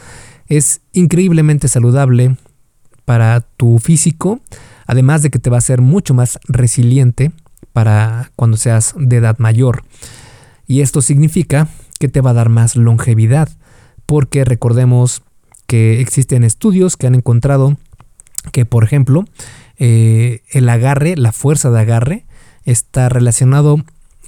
es 0.47 0.81
increíblemente 0.93 1.67
saludable 1.67 2.37
para 3.05 3.41
tu 3.41 3.79
físico, 3.79 4.39
además 4.87 5.21
de 5.21 5.29
que 5.29 5.39
te 5.39 5.49
va 5.49 5.57
a 5.57 5.59
hacer 5.59 5.81
mucho 5.81 6.13
más 6.13 6.39
resiliente 6.47 7.31
para 7.73 8.31
cuando 8.35 8.57
seas 8.57 8.93
de 8.97 9.17
edad 9.17 9.37
mayor. 9.37 9.83
Y 10.69 10.81
esto 10.81 11.01
significa 11.01 11.67
que 11.99 12.09
te 12.09 12.21
va 12.21 12.29
a 12.29 12.35
dar 12.35 12.49
más 12.49 12.75
longevidad, 12.75 13.49
porque 14.05 14.45
recordemos 14.45 15.23
que 15.65 15.99
existen 15.99 16.43
estudios 16.43 16.95
que 16.95 17.07
han 17.07 17.15
encontrado 17.15 17.75
que, 18.51 18.67
por 18.67 18.83
ejemplo, 18.83 19.25
eh, 19.79 20.43
el 20.51 20.69
agarre, 20.69 21.17
la 21.17 21.31
fuerza 21.31 21.71
de 21.71 21.79
agarre, 21.79 22.27
está 22.65 23.09
relacionado 23.09 23.83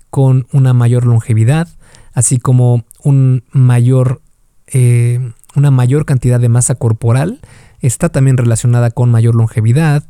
con 0.10 0.48
una 0.52 0.74
mayor 0.74 1.06
longevidad, 1.06 1.68
así 2.12 2.40
como 2.40 2.86
un 3.04 3.44
mayor, 3.52 4.24
eh, 4.66 5.34
una 5.56 5.70
mayor 5.70 6.06
cantidad 6.06 6.40
de 6.40 6.50
masa 6.50 6.74
corporal, 6.74 7.40
está 7.82 8.10
también 8.10 8.38
relacionada 8.38 8.90
con 8.90 9.12
mayor 9.12 9.36
longevidad 9.36 10.06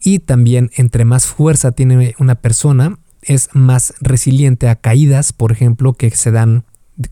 y 0.00 0.18
también 0.18 0.70
entre 0.76 1.06
más 1.06 1.24
fuerza 1.24 1.72
tiene 1.72 2.14
una 2.18 2.34
persona, 2.34 2.98
es 3.22 3.48
más 3.52 3.94
resiliente 4.00 4.68
a 4.68 4.76
caídas, 4.76 5.32
por 5.32 5.52
ejemplo, 5.52 5.92
que 5.94 6.10
se 6.10 6.30
dan 6.30 6.64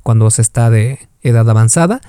cuando 0.02 0.30
se 0.30 0.42
está 0.42 0.70
de 0.70 0.98
edad 1.22 1.48
avanzada 1.48 2.00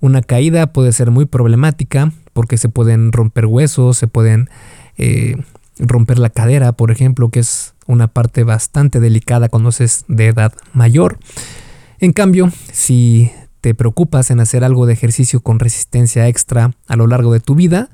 una 0.00 0.22
caída 0.22 0.66
puede 0.68 0.92
ser 0.92 1.10
muy 1.10 1.26
problemática 1.26 2.12
porque 2.32 2.58
se 2.58 2.68
pueden 2.68 3.12
romper 3.12 3.46
huesos, 3.46 3.96
se 3.96 4.08
pueden 4.08 4.50
eh, 4.96 5.36
romper 5.78 6.18
la 6.18 6.30
cadera, 6.30 6.72
por 6.72 6.90
ejemplo, 6.90 7.30
que 7.30 7.40
es 7.40 7.74
una 7.86 8.08
parte 8.08 8.44
bastante 8.44 9.00
delicada 9.00 9.48
cuando 9.48 9.70
es 9.70 10.04
de 10.08 10.28
edad 10.28 10.52
mayor. 10.72 11.18
En 11.98 12.12
cambio, 12.12 12.50
si 12.72 13.30
te 13.60 13.74
preocupas 13.74 14.30
en 14.30 14.40
hacer 14.40 14.64
algo 14.64 14.86
de 14.86 14.92
ejercicio 14.92 15.40
con 15.40 15.58
resistencia 15.58 16.28
extra 16.28 16.72
a 16.86 16.96
lo 16.96 17.06
largo 17.06 17.32
de 17.32 17.40
tu 17.40 17.54
vida, 17.54 17.88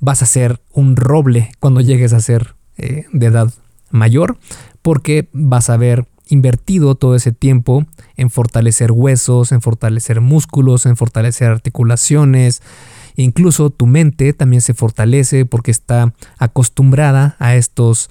vas 0.00 0.22
a 0.22 0.26
ser 0.26 0.60
un 0.72 0.96
roble 0.96 1.52
cuando 1.60 1.80
llegues 1.80 2.12
a 2.12 2.20
ser 2.20 2.54
eh, 2.76 3.04
de 3.12 3.26
edad 3.26 3.52
mayor, 3.94 4.36
porque 4.82 5.28
vas 5.32 5.70
a 5.70 5.76
ver 5.76 6.06
invertido 6.28 6.94
todo 6.94 7.14
ese 7.14 7.32
tiempo 7.32 7.86
en 8.16 8.30
fortalecer 8.30 8.92
huesos, 8.92 9.52
en 9.52 9.60
fortalecer 9.60 10.20
músculos, 10.20 10.86
en 10.86 10.96
fortalecer 10.96 11.50
articulaciones. 11.50 12.62
Incluso 13.16 13.70
tu 13.70 13.86
mente 13.86 14.32
también 14.32 14.60
se 14.60 14.74
fortalece 14.74 15.46
porque 15.46 15.70
está 15.70 16.14
acostumbrada 16.38 17.36
a 17.38 17.54
estos 17.54 18.10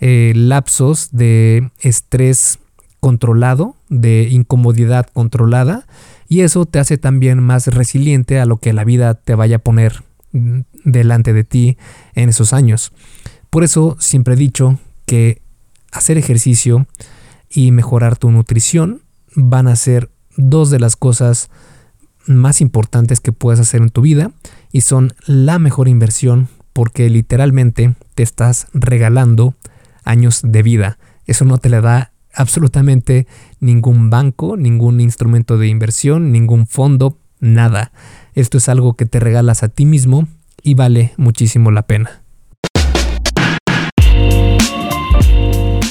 eh, 0.00 0.32
lapsos 0.34 1.08
de 1.12 1.70
estrés 1.80 2.58
controlado, 3.00 3.76
de 3.88 4.28
incomodidad 4.30 5.06
controlada, 5.12 5.86
y 6.28 6.40
eso 6.40 6.64
te 6.64 6.78
hace 6.78 6.96
también 6.96 7.42
más 7.42 7.66
resiliente 7.66 8.40
a 8.40 8.46
lo 8.46 8.56
que 8.56 8.72
la 8.72 8.84
vida 8.84 9.14
te 9.14 9.34
vaya 9.34 9.56
a 9.56 9.58
poner 9.58 10.04
mm, 10.32 10.60
delante 10.84 11.32
de 11.32 11.44
ti 11.44 11.76
en 12.14 12.28
esos 12.28 12.52
años. 12.52 12.92
Por 13.50 13.62
eso 13.62 13.96
siempre 14.00 14.34
he 14.34 14.36
dicho 14.38 14.78
que 15.06 15.42
hacer 15.92 16.18
ejercicio 16.18 16.86
y 17.48 17.70
mejorar 17.70 18.16
tu 18.16 18.30
nutrición 18.30 19.02
van 19.34 19.68
a 19.68 19.76
ser 19.76 20.10
dos 20.36 20.70
de 20.70 20.80
las 20.80 20.96
cosas 20.96 21.50
más 22.26 22.60
importantes 22.60 23.20
que 23.20 23.32
puedes 23.32 23.60
hacer 23.60 23.82
en 23.82 23.90
tu 23.90 24.00
vida 24.00 24.32
y 24.72 24.80
son 24.80 25.12
la 25.26 25.58
mejor 25.58 25.88
inversión 25.88 26.48
porque 26.72 27.08
literalmente 27.08 27.94
te 28.14 28.22
estás 28.22 28.66
regalando 28.72 29.54
años 30.04 30.40
de 30.42 30.62
vida. 30.62 30.98
Eso 31.26 31.44
no 31.44 31.58
te 31.58 31.68
le 31.68 31.80
da 31.80 32.12
absolutamente 32.34 33.26
ningún 33.60 34.10
banco, 34.10 34.56
ningún 34.56 35.00
instrumento 35.00 35.56
de 35.56 35.68
inversión, 35.68 36.32
ningún 36.32 36.66
fondo, 36.66 37.18
nada. 37.40 37.92
Esto 38.34 38.58
es 38.58 38.68
algo 38.68 38.94
que 38.94 39.06
te 39.06 39.20
regalas 39.20 39.62
a 39.62 39.68
ti 39.68 39.86
mismo 39.86 40.26
y 40.62 40.74
vale 40.74 41.12
muchísimo 41.16 41.70
la 41.70 41.86
pena. 41.86 42.23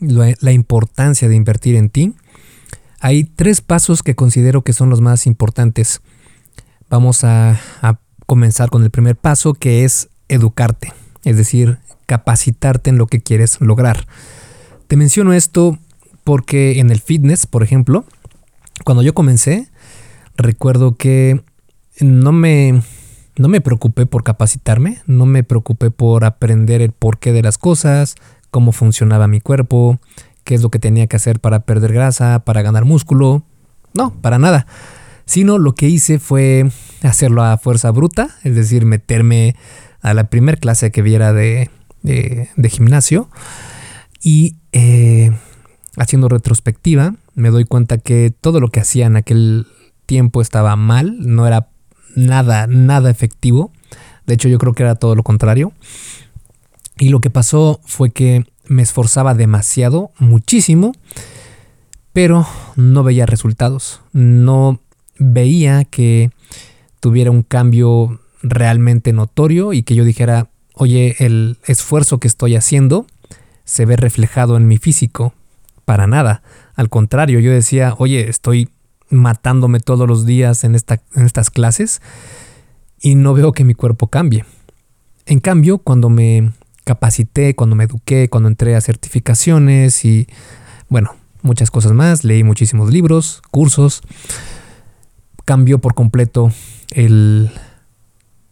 la 0.00 0.52
importancia 0.52 1.28
de 1.28 1.36
invertir 1.36 1.76
en 1.76 1.90
ti, 1.90 2.14
hay 3.00 3.24
tres 3.24 3.60
pasos 3.60 4.02
que 4.02 4.16
considero 4.16 4.62
que 4.62 4.72
son 4.72 4.90
los 4.90 5.00
más 5.00 5.26
importantes. 5.26 6.00
Vamos 6.90 7.24
a, 7.24 7.60
comenzar 8.26 8.68
con 8.68 8.84
el 8.84 8.90
primer 8.90 9.16
paso 9.16 9.54
que 9.54 9.84
es 9.84 10.10
educarte, 10.28 10.92
es 11.24 11.38
decir, 11.38 11.78
capacitarte 12.04 12.90
en 12.90 12.98
lo 12.98 13.06
que 13.06 13.22
quieres 13.22 13.58
lograr. 13.62 14.06
Te 14.86 14.98
menciono 14.98 15.32
esto 15.32 15.78
porque 16.24 16.78
en 16.78 16.90
el 16.90 17.00
fitness, 17.00 17.46
por 17.46 17.62
ejemplo, 17.62 18.04
cuando 18.84 19.02
yo 19.02 19.14
comencé, 19.14 19.68
recuerdo 20.36 20.96
que 20.96 21.42
no 22.00 22.32
me, 22.32 22.82
no 23.38 23.48
me 23.48 23.62
preocupé 23.62 24.04
por 24.04 24.24
capacitarme, 24.24 25.00
no 25.06 25.24
me 25.24 25.42
preocupé 25.42 25.90
por 25.90 26.26
aprender 26.26 26.82
el 26.82 26.92
porqué 26.92 27.32
de 27.32 27.40
las 27.40 27.56
cosas, 27.56 28.14
cómo 28.50 28.72
funcionaba 28.72 29.28
mi 29.28 29.40
cuerpo, 29.40 29.98
qué 30.44 30.54
es 30.54 30.62
lo 30.62 30.70
que 30.70 30.78
tenía 30.78 31.06
que 31.06 31.16
hacer 31.16 31.40
para 31.40 31.60
perder 31.60 31.92
grasa, 31.92 32.44
para 32.44 32.62
ganar 32.62 32.84
músculo. 32.84 33.42
No, 33.94 34.14
para 34.20 34.38
nada. 34.38 34.66
Sino 35.24 35.58
lo 35.58 35.74
que 35.74 35.88
hice 35.88 36.18
fue 36.18 36.70
hacerlo 37.02 37.42
a 37.42 37.58
fuerza 37.58 37.90
bruta, 37.90 38.30
es 38.44 38.54
decir, 38.54 38.86
meterme 38.86 39.56
a 40.00 40.14
la 40.14 40.30
primer 40.30 40.58
clase 40.58 40.90
que 40.90 41.02
viera 41.02 41.32
de, 41.32 41.70
de, 42.02 42.70
gimnasio 42.70 43.28
y 44.22 44.56
eh, 44.72 45.32
haciendo 45.96 46.28
retrospectiva 46.28 47.14
me 47.34 47.50
doy 47.50 47.64
cuenta 47.64 47.98
que 47.98 48.32
todo 48.40 48.60
lo 48.60 48.68
que 48.68 48.80
hacía 48.80 49.06
en 49.06 49.16
aquel 49.16 49.66
tiempo 50.06 50.40
estaba 50.40 50.74
mal, 50.76 51.16
no 51.20 51.46
era 51.46 51.68
nada, 52.16 52.66
nada 52.66 53.10
efectivo. 53.10 53.72
De 54.26 54.34
hecho 54.34 54.48
yo 54.48 54.58
creo 54.58 54.72
que 54.72 54.82
era 54.82 54.96
todo 54.96 55.14
lo 55.14 55.22
contrario. 55.22 55.72
Y 56.98 57.10
lo 57.10 57.20
que 57.20 57.30
pasó 57.30 57.80
fue 57.84 58.10
que 58.10 58.44
me 58.66 58.82
esforzaba 58.82 59.34
demasiado, 59.34 60.10
muchísimo, 60.18 60.92
pero 62.12 62.46
no 62.76 63.02
veía 63.02 63.26
resultados. 63.26 64.00
No 64.12 64.80
veía 65.18 65.84
que 65.84 66.30
tuviera 67.00 67.30
un 67.30 67.42
cambio 67.42 68.20
realmente 68.42 69.12
notorio 69.12 69.72
y 69.72 69.82
que 69.82 69.94
yo 69.94 70.04
dijera, 70.04 70.48
oye, 70.74 71.16
el 71.18 71.58
esfuerzo 71.66 72.18
que 72.18 72.28
estoy 72.28 72.56
haciendo 72.56 73.06
se 73.64 73.84
ve 73.86 73.96
reflejado 73.96 74.56
en 74.56 74.66
mi 74.66 74.78
físico. 74.78 75.34
Para 75.84 76.06
nada. 76.06 76.42
Al 76.74 76.90
contrario, 76.90 77.40
yo 77.40 77.50
decía, 77.50 77.94
oye, 77.96 78.28
estoy 78.28 78.68
matándome 79.10 79.80
todos 79.80 80.06
los 80.06 80.26
días 80.26 80.64
en, 80.64 80.74
esta, 80.74 81.00
en 81.14 81.24
estas 81.24 81.50
clases 81.50 82.02
y 83.00 83.14
no 83.14 83.32
veo 83.34 83.52
que 83.52 83.64
mi 83.64 83.74
cuerpo 83.74 84.08
cambie. 84.08 84.44
En 85.26 85.40
cambio, 85.40 85.78
cuando 85.78 86.08
me 86.08 86.52
capacité, 86.88 87.54
cuando 87.54 87.76
me 87.76 87.84
eduqué, 87.84 88.30
cuando 88.30 88.48
entré 88.48 88.74
a 88.74 88.80
certificaciones 88.80 90.06
y, 90.06 90.26
bueno, 90.88 91.14
muchas 91.42 91.70
cosas 91.70 91.92
más, 91.92 92.24
leí 92.24 92.42
muchísimos 92.44 92.90
libros, 92.90 93.42
cursos, 93.50 94.00
cambió 95.44 95.80
por 95.80 95.92
completo 95.92 96.50
el, 96.90 97.50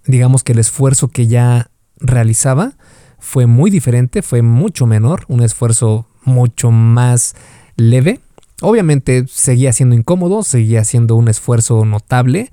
digamos 0.05 0.44
que 0.44 0.53
el 0.53 0.59
esfuerzo 0.59 1.09
que 1.09 1.27
ya 1.27 1.70
realizaba 1.99 2.75
fue 3.18 3.46
muy 3.46 3.70
diferente, 3.70 4.20
fue 4.20 4.42
mucho 4.42 4.85
menor, 4.85 5.25
un 5.29 5.42
esfuerzo 5.42 6.07
mucho 6.25 6.70
más 6.70 7.37
leve. 7.77 8.20
Obviamente 8.61 9.25
seguía 9.29 9.72
siendo 9.72 9.94
incómodo, 9.94 10.42
seguía 10.42 10.85
siendo 10.85 11.16
un 11.16 11.29
esfuerzo 11.29 11.87
notable, 11.87 12.53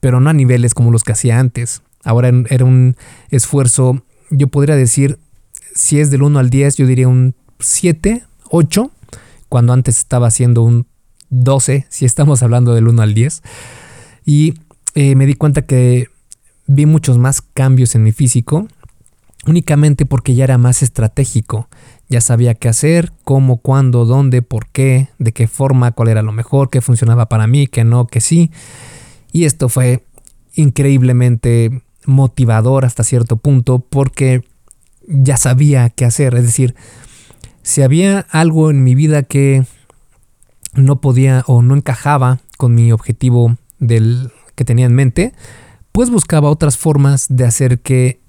pero 0.00 0.18
no 0.18 0.28
a 0.30 0.32
niveles 0.32 0.74
como 0.74 0.90
los 0.90 1.04
que 1.04 1.12
hacía 1.12 1.38
antes. 1.38 1.82
Ahora 2.02 2.32
era 2.48 2.64
un 2.64 2.96
esfuerzo, 3.30 4.02
yo 4.30 4.48
podría 4.48 4.76
decir, 4.76 5.18
si 5.74 6.00
es 6.00 6.10
del 6.10 6.22
1 6.22 6.38
al 6.38 6.50
10, 6.50 6.76
yo 6.76 6.86
diría 6.86 7.08
un 7.08 7.34
7, 7.58 8.24
8, 8.50 8.90
cuando 9.48 9.72
antes 9.72 9.98
estaba 9.98 10.28
haciendo 10.28 10.62
un 10.62 10.86
12, 11.30 11.86
si 11.88 12.04
estamos 12.04 12.42
hablando 12.42 12.74
del 12.74 12.88
1 12.88 13.02
al 13.02 13.14
10. 13.14 13.42
Y 14.24 14.54
eh, 14.94 15.14
me 15.14 15.26
di 15.26 15.34
cuenta 15.34 15.62
que 15.62 16.08
vi 16.66 16.86
muchos 16.86 17.18
más 17.18 17.42
cambios 17.42 17.94
en 17.94 18.02
mi 18.04 18.12
físico, 18.12 18.68
únicamente 19.46 20.06
porque 20.06 20.34
ya 20.34 20.44
era 20.44 20.58
más 20.58 20.82
estratégico. 20.82 21.68
Ya 22.08 22.20
sabía 22.20 22.54
qué 22.54 22.68
hacer, 22.68 23.12
cómo, 23.24 23.58
cuándo, 23.58 24.04
dónde, 24.04 24.42
por 24.42 24.66
qué, 24.68 25.08
de 25.18 25.32
qué 25.32 25.46
forma, 25.46 25.92
cuál 25.92 26.08
era 26.08 26.22
lo 26.22 26.32
mejor, 26.32 26.68
qué 26.70 26.80
funcionaba 26.80 27.28
para 27.28 27.46
mí, 27.46 27.66
qué 27.66 27.84
no, 27.84 28.06
qué 28.06 28.20
sí. 28.20 28.50
Y 29.32 29.44
esto 29.44 29.68
fue 29.68 30.04
increíblemente 30.54 31.82
motivador 32.06 32.84
hasta 32.84 33.04
cierto 33.04 33.36
punto 33.36 33.78
porque 33.78 34.42
ya 35.06 35.36
sabía 35.36 35.90
qué 35.90 36.04
hacer. 36.04 36.34
Es 36.34 36.44
decir, 36.44 36.74
si 37.62 37.82
había 37.82 38.26
algo 38.30 38.70
en 38.70 38.84
mi 38.84 38.94
vida 38.94 39.22
que 39.22 39.64
no 40.74 41.00
podía 41.00 41.44
o 41.46 41.62
no 41.62 41.74
encajaba 41.74 42.38
con 42.56 42.74
mi 42.74 42.92
objetivo 42.92 43.56
del 43.78 44.32
que 44.54 44.64
tenía 44.64 44.86
en 44.86 44.94
mente, 44.94 45.32
pues 45.92 46.10
buscaba 46.10 46.50
otras 46.50 46.76
formas 46.76 47.26
de 47.28 47.44
hacer 47.44 47.80
que 47.80 48.20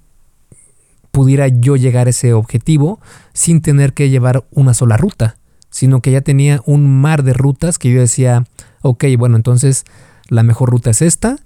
pudiera 1.10 1.46
yo 1.48 1.76
llegar 1.76 2.06
a 2.06 2.10
ese 2.10 2.32
objetivo 2.32 3.00
sin 3.32 3.60
tener 3.60 3.92
que 3.92 4.08
llevar 4.08 4.44
una 4.50 4.74
sola 4.74 4.96
ruta, 4.96 5.36
sino 5.70 6.00
que 6.00 6.10
ya 6.10 6.22
tenía 6.22 6.62
un 6.64 7.00
mar 7.00 7.22
de 7.22 7.34
rutas 7.34 7.78
que 7.78 7.92
yo 7.92 8.00
decía, 8.00 8.44
ok, 8.80 9.04
bueno, 9.18 9.36
entonces 9.36 9.84
la 10.28 10.42
mejor 10.42 10.70
ruta 10.70 10.90
es 10.90 11.02
esta, 11.02 11.36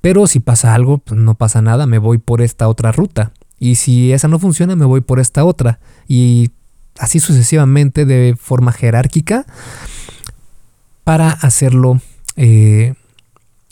pero 0.00 0.26
si 0.26 0.40
pasa 0.40 0.74
algo, 0.74 0.98
pues 0.98 1.20
no 1.20 1.34
pasa 1.34 1.62
nada, 1.62 1.86
me 1.86 1.98
voy 1.98 2.18
por 2.18 2.42
esta 2.42 2.68
otra 2.68 2.92
ruta. 2.92 3.32
Y 3.58 3.74
si 3.74 4.12
esa 4.12 4.28
no 4.28 4.38
funciona, 4.38 4.76
me 4.76 4.84
voy 4.84 5.00
por 5.00 5.18
esta 5.18 5.44
otra. 5.44 5.80
Y 6.06 6.50
así 6.98 7.20
sucesivamente 7.20 8.04
de 8.04 8.36
forma 8.38 8.72
jerárquica 8.72 9.46
para 11.04 11.30
hacerlo, 11.30 12.00
eh, 12.36 12.94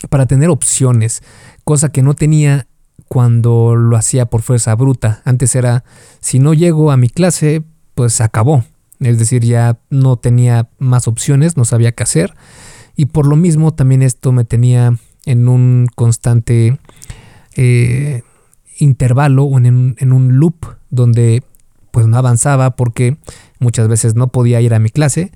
para 0.09 0.25
tener 0.25 0.49
opciones, 0.49 1.21
cosa 1.63 1.89
que 1.89 2.01
no 2.01 2.13
tenía 2.13 2.67
cuando 3.07 3.75
lo 3.75 3.95
hacía 3.95 4.25
por 4.25 4.41
fuerza 4.41 4.75
bruta. 4.75 5.21
Antes 5.23 5.55
era, 5.55 5.83
si 6.19 6.39
no 6.39 6.53
llego 6.53 6.91
a 6.91 6.97
mi 6.97 7.09
clase, 7.09 7.63
pues 7.95 8.19
acabó. 8.21 8.63
Es 8.99 9.19
decir, 9.19 9.43
ya 9.43 9.77
no 9.89 10.17
tenía 10.17 10.69
más 10.79 11.07
opciones, 11.07 11.55
no 11.55 11.65
sabía 11.65 11.91
qué 11.93 12.03
hacer. 12.03 12.33
Y 12.95 13.05
por 13.05 13.27
lo 13.27 13.35
mismo 13.35 13.73
también 13.73 14.01
esto 14.01 14.31
me 14.31 14.43
tenía 14.43 14.97
en 15.27 15.49
un 15.49 15.87
constante 15.93 16.79
eh, 17.57 18.23
intervalo 18.79 19.43
o 19.43 19.57
en, 19.57 19.67
un 20.13 20.39
loop 20.39 20.65
donde 20.89 21.43
pues 21.91 22.07
no 22.07 22.17
avanzaba 22.17 22.75
porque 22.75 23.17
muchas 23.59 23.89
veces 23.89 24.15
no 24.15 24.29
podía 24.29 24.61
ir 24.61 24.73
a 24.73 24.79
mi 24.79 24.89
clase 24.89 25.31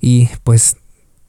y 0.00 0.28
pues 0.44 0.76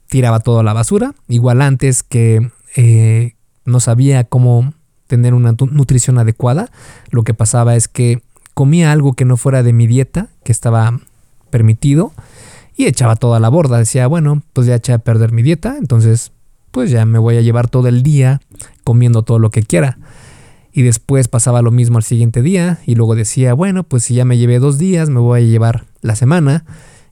tiraba 0.08 0.40
todo 0.40 0.60
a 0.60 0.62
la 0.62 0.74
basura. 0.74 1.14
Igual 1.28 1.62
antes 1.62 2.02
que 2.02 2.50
eh, 2.76 3.36
no 3.64 3.80
sabía 3.80 4.24
cómo 4.24 4.74
tener 5.06 5.32
una 5.32 5.52
nutrición 5.70 6.18
adecuada. 6.18 6.70
Lo 7.10 7.22
que 7.22 7.32
pasaba 7.32 7.74
es 7.74 7.88
que 7.88 8.20
comía 8.52 8.92
algo 8.92 9.14
que 9.14 9.24
no 9.24 9.38
fuera 9.38 9.62
de 9.62 9.72
mi 9.72 9.86
dieta, 9.86 10.28
que 10.44 10.52
estaba 10.52 11.00
permitido, 11.48 12.12
y 12.76 12.84
echaba 12.84 13.16
toda 13.16 13.40
la 13.40 13.48
borda. 13.48 13.78
Decía, 13.78 14.06
bueno, 14.08 14.42
pues 14.52 14.66
ya 14.66 14.74
eché 14.74 14.92
a 14.92 14.98
perder 14.98 15.32
mi 15.32 15.42
dieta, 15.42 15.76
entonces 15.78 16.32
pues 16.74 16.90
ya 16.90 17.06
me 17.06 17.20
voy 17.20 17.36
a 17.36 17.40
llevar 17.40 17.70
todo 17.70 17.86
el 17.86 18.02
día 18.02 18.40
comiendo 18.82 19.22
todo 19.22 19.38
lo 19.38 19.52
que 19.52 19.62
quiera. 19.62 19.96
Y 20.72 20.82
después 20.82 21.28
pasaba 21.28 21.62
lo 21.62 21.70
mismo 21.70 21.98
al 21.98 22.02
siguiente 22.02 22.42
día 22.42 22.80
y 22.84 22.96
luego 22.96 23.14
decía, 23.14 23.54
bueno, 23.54 23.84
pues 23.84 24.02
si 24.02 24.14
ya 24.14 24.24
me 24.24 24.38
llevé 24.38 24.58
dos 24.58 24.76
días, 24.76 25.08
me 25.08 25.20
voy 25.20 25.40
a 25.40 25.44
llevar 25.44 25.84
la 26.00 26.16
semana. 26.16 26.64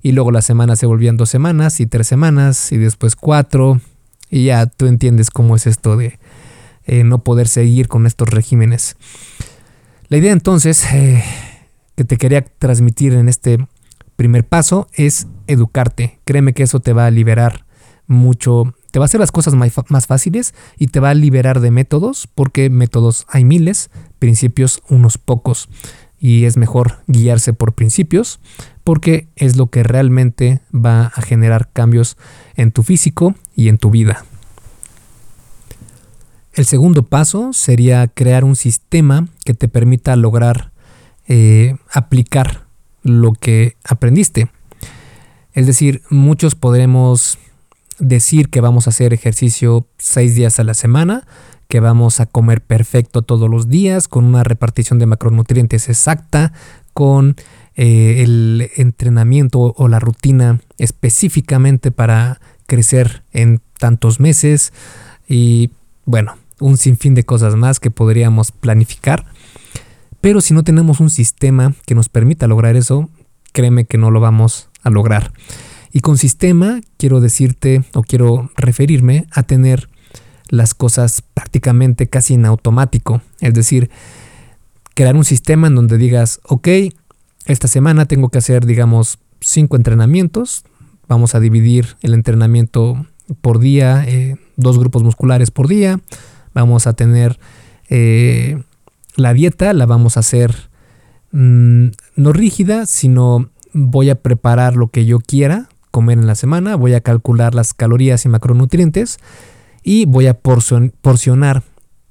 Y 0.03 0.11
luego 0.11 0.33
la 0.33 0.42
semana 0.42 0.75
se 0.75 0.87
volvían 0.87 1.16
dos 1.16 1.31
semanas 1.31 1.79
y 1.79 1.87
tres 1.87 2.09
semanas 2.09 2.72
y 2.72 2.77
después 2.77 3.14
cuatro. 3.14 3.81
Y 4.31 4.46
ya 4.46 4.66
tú 4.66 4.87
entiendes 4.87 5.31
cómo 5.31 5.55
es 5.55 5.68
esto 5.68 5.96
de 5.96 6.18
eh, 6.85 7.05
no 7.05 7.22
poder 7.22 7.46
seguir 7.46 7.87
con 7.87 8.05
estos 8.05 8.31
regímenes. 8.31 8.96
La 10.09 10.16
idea 10.16 10.33
entonces 10.33 10.85
eh, 10.92 11.22
que 11.94 12.03
te 12.03 12.16
quería 12.16 12.42
transmitir 12.42 13.12
en 13.12 13.29
este 13.29 13.64
primer 14.16 14.44
paso 14.44 14.88
es 14.94 15.29
educarte. 15.46 16.18
Créeme 16.25 16.53
que 16.53 16.64
eso 16.64 16.81
te 16.81 16.92
va 16.92 17.07
a 17.07 17.12
liberar 17.12 17.64
mucho, 18.09 18.75
te 18.92 18.98
va 18.98 19.07
a 19.07 19.07
hacer 19.07 19.20
las 19.20 19.33
cosas 19.33 19.55
más 19.55 20.07
fáciles 20.07 20.55
y 20.78 20.88
te 20.88 21.00
va 21.00 21.11
a 21.11 21.14
liberar 21.14 21.61
de 21.61 21.70
métodos, 21.70 22.28
porque 22.33 22.68
métodos 22.68 23.26
hay 23.28 23.42
miles, 23.42 23.90
principios 24.18 24.83
unos 24.88 25.16
pocos. 25.16 25.70
Y 26.20 26.44
es 26.44 26.57
mejor 26.57 26.98
guiarse 27.07 27.55
por 27.55 27.72
principios, 27.72 28.38
porque 28.85 29.28
es 29.35 29.57
lo 29.57 29.68
que 29.68 29.83
realmente 29.83 30.61
va 30.72 31.07
a 31.07 31.22
generar 31.22 31.70
cambios 31.72 32.18
en 32.55 32.70
tu 32.70 32.83
físico 32.83 33.35
y 33.57 33.68
en 33.68 33.78
tu 33.78 33.90
vida. 33.90 34.26
El 36.52 36.66
segundo 36.66 37.02
paso 37.02 37.55
sería 37.55 38.07
crear 38.09 38.44
un 38.44 38.57
sistema 38.57 39.26
que 39.46 39.55
te 39.55 39.68
permita 39.68 40.14
lograr 40.16 40.70
eh, 41.28 41.76
aplicar 41.90 42.66
lo 43.02 43.33
que 43.33 43.76
aprendiste. 43.85 44.50
Es 45.55 45.66
decir, 45.66 46.02
muchos 46.11 46.55
podremos 46.55 47.38
decir 48.03 48.51
que 48.51 48.61
vamos 48.61 48.87
a 48.87 48.91
hacer 48.91 49.15
ejercicio 49.15 49.87
seis 49.97 50.35
días 50.35 50.59
a 50.59 50.65
la 50.65 50.75
semana, 50.75 51.25
que 51.69 51.81
vamos 51.81 52.21
a 52.21 52.27
comer 52.27 52.61
perfecto 52.61 53.23
todos 53.23 53.49
los 53.49 53.69
días, 53.69 54.09
con 54.09 54.25
una 54.25 54.43
repartición 54.43 54.99
de 54.99 55.07
macronutrientes 55.07 55.88
exacta, 55.88 56.53
con 56.93 57.37
eh, 57.77 58.23
el 58.25 58.71
entrenamiento 58.77 59.75
o 59.77 59.88
la 59.88 60.01
rutina 60.01 60.61
específicamente 60.79 61.93
para 61.93 62.41
crecer 62.67 63.23
en 63.33 63.61
tantos 63.79 64.21
meses 64.21 64.73
y 65.29 65.71
bueno, 66.05 66.37
un 66.59 66.77
sinfín 66.77 67.15
de 67.15 67.25
cosas 67.25 67.55
más 67.55 67.79
que 67.79 67.91
podríamos 67.91 68.51
planificar. 68.51 69.27
Pero 70.21 70.41
si 70.41 70.55
no 70.55 70.65
tenemos 70.65 71.01
un 71.01 71.11
sistema 71.11 71.75
que 71.87 71.95
nos 71.95 72.09
permita 72.09 72.47
lograr 72.49 72.77
eso, 72.77 73.09
créeme 73.53 73.85
que 73.85 73.99
no 73.99 74.11
lo 74.11 74.21
vamos 74.21 74.69
a 74.83 74.91
lograr. 74.91 75.33
Y 75.92 76.00
con 76.00 76.16
sistema 76.16 76.81
quiero 76.96 77.20
decirte 77.20 77.85
o 77.92 78.02
quiero 78.02 78.50
referirme 78.57 79.26
a 79.31 79.42
tener 79.42 79.88
las 80.48 80.74
cosas 80.74 81.22
prácticamente 81.35 82.09
casi 82.09 82.35
en 82.35 82.46
automático. 82.46 83.20
Es 83.40 83.52
decir, 83.55 83.90
crear 84.94 85.16
un 85.16 85.24
sistema 85.24 85.66
en 85.66 85.74
donde 85.74 85.98
digas, 85.98 86.40
ok, 86.44 86.68
esta 87.46 87.68
semana 87.68 88.07
tengo 88.07 88.31
que 88.31 88.38
hacer, 88.38 88.64
digamos, 88.64 89.18
cinco 89.40 89.76
entrenamientos. 89.76 90.64
Vamos 91.09 91.35
a 91.35 91.40
dividir 91.40 91.96
el 92.00 92.14
entrenamiento 92.14 93.07
por 93.40 93.59
día, 93.59 94.05
eh, 94.07 94.37
dos 94.57 94.78
grupos 94.78 95.02
musculares 95.02 95.50
por 95.50 95.68
día. 95.68 96.00
Vamos 96.55 96.87
a 96.87 96.94
tener 96.94 97.38
eh, 97.88 98.62
la 99.16 99.35
dieta, 99.35 99.72
la 99.74 99.85
vamos 99.85 100.16
a 100.16 100.20
hacer 100.20 100.70
mm, 101.33 101.88
no 102.16 102.33
rígida, 102.33 102.87
sino 102.87 103.50
voy 103.74 104.11
a 104.11 104.16
preparar 104.16 104.76
lo 104.76 104.88
que 104.88 105.05
yo 105.05 105.18
quiera 105.18 105.68
comer 105.92 106.18
en 106.18 106.26
la 106.26 106.35
semana, 106.35 106.74
voy 106.74 106.94
a 106.94 107.00
calcular 107.00 107.55
las 107.55 107.74
calorías 107.74 108.24
y 108.24 108.28
macronutrientes 108.28 109.18
y 109.85 110.07
voy 110.07 110.26
a 110.26 110.35
porcionar 110.35 111.62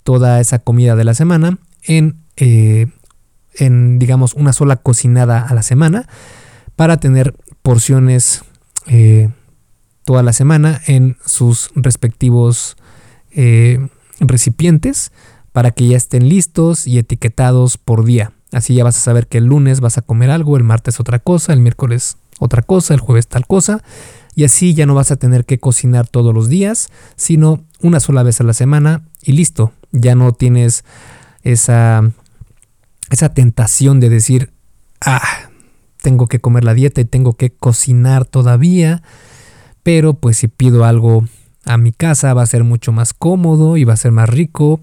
toda 0.04 0.40
esa 0.40 0.60
comida 0.60 0.96
de 0.96 1.04
la 1.04 1.14
semana 1.14 1.58
en, 1.84 2.22
eh, 2.38 2.88
en, 3.56 4.00
digamos, 4.00 4.34
una 4.34 4.54
sola 4.54 4.78
cocinada 4.78 5.42
a 5.42 5.54
la 5.54 5.64
semana 5.64 6.08
para 6.78 6.98
tener 6.98 7.36
porciones 7.62 8.44
eh, 8.88 9.30
toda 10.06 10.24
la 10.24 10.34
semana 10.34 10.82
en 10.88 11.18
sus 11.26 11.72
respectivos 11.76 12.78
eh, 13.32 13.88
recipientes 14.20 15.12
para 15.52 15.72
que 15.72 15.88
ya 15.88 15.98
estén 15.98 16.30
listos 16.30 16.88
y 16.88 16.98
etiquetados 16.98 17.78
por 17.78 18.06
día. 18.06 18.34
Así 18.52 18.76
ya 18.76 18.84
vas 18.84 18.98
a 18.98 19.02
saber 19.02 19.28
que 19.28 19.38
el 19.38 19.46
lunes 19.46 19.80
vas 19.80 19.98
a 19.98 20.02
comer 20.02 20.30
algo, 20.30 20.58
el 20.58 20.64
martes 20.64 21.00
otra 21.00 21.20
cosa, 21.20 21.54
el 21.54 21.62
miércoles 21.62 22.18
otra 22.42 22.64
cosa, 22.64 22.96
el 22.96 23.00
jueves 23.00 23.28
tal 23.28 23.46
cosa. 23.46 23.84
Y 24.34 24.46
así 24.46 24.74
ya 24.74 24.88
no 24.88 24.96
vas 24.96 25.12
a 25.12 25.18
tener 25.18 25.46
que 25.46 25.60
cocinar 25.60 26.08
todos 26.08 26.34
los 26.34 26.50
días, 26.50 26.90
sino 27.16 27.64
una 27.82 28.00
sola 28.00 28.24
vez 28.24 28.42
a 28.42 28.44
la 28.44 28.54
semana 28.54 29.04
y 29.22 29.34
listo. 29.34 29.74
Ya 29.92 30.16
no 30.16 30.32
tienes 30.32 30.84
esa, 31.44 32.12
esa 33.12 33.34
tentación 33.36 34.00
de 34.00 34.10
decir, 34.10 34.54
ah, 35.02 35.22
tengo 36.02 36.28
que 36.28 36.40
comer 36.40 36.64
la 36.64 36.74
dieta 36.74 37.00
y 37.00 37.06
tengo 37.06 37.34
que 37.34 37.52
cocinar 37.52 38.26
todavía. 38.26 39.04
Pero 39.84 40.16
pues 40.16 40.38
si 40.38 40.48
pido 40.48 40.84
algo 40.84 41.26
a 41.66 41.78
mi 41.78 41.92
casa 41.92 42.34
va 42.34 42.42
a 42.42 42.48
ser 42.48 42.64
mucho 42.64 42.92
más 42.92 43.14
cómodo 43.14 43.78
y 43.78 43.84
va 43.84 43.94
a 43.94 43.98
ser 43.98 44.12
más 44.12 44.30
rico. 44.30 44.82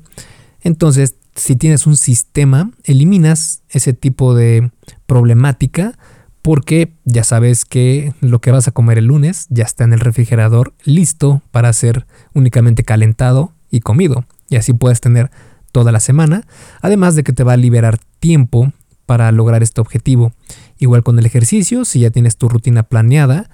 Entonces, 0.60 1.16
si 1.34 1.56
tienes 1.56 1.88
un 1.88 1.96
sistema, 1.96 2.70
eliminas 2.84 3.62
ese 3.68 3.94
tipo 3.94 4.36
de 4.36 4.70
problemática 5.06 5.98
porque 6.48 6.94
ya 7.04 7.24
sabes 7.24 7.66
que 7.66 8.14
lo 8.22 8.40
que 8.40 8.50
vas 8.50 8.66
a 8.68 8.70
comer 8.70 8.96
el 8.96 9.04
lunes 9.04 9.46
ya 9.50 9.64
está 9.64 9.84
en 9.84 9.92
el 9.92 10.00
refrigerador 10.00 10.72
listo 10.82 11.42
para 11.50 11.70
ser 11.74 12.06
únicamente 12.32 12.84
calentado 12.84 13.52
y 13.70 13.80
comido. 13.80 14.24
Y 14.48 14.56
así 14.56 14.72
puedes 14.72 15.02
tener 15.02 15.30
toda 15.72 15.92
la 15.92 16.00
semana, 16.00 16.46
además 16.80 17.16
de 17.16 17.22
que 17.22 17.34
te 17.34 17.44
va 17.44 17.52
a 17.52 17.58
liberar 17.58 17.98
tiempo 18.18 18.72
para 19.04 19.30
lograr 19.30 19.62
este 19.62 19.82
objetivo. 19.82 20.32
Igual 20.78 21.02
con 21.02 21.18
el 21.18 21.26
ejercicio, 21.26 21.84
si 21.84 22.00
ya 22.00 22.08
tienes 22.08 22.38
tu 22.38 22.48
rutina 22.48 22.82
planeada, 22.82 23.50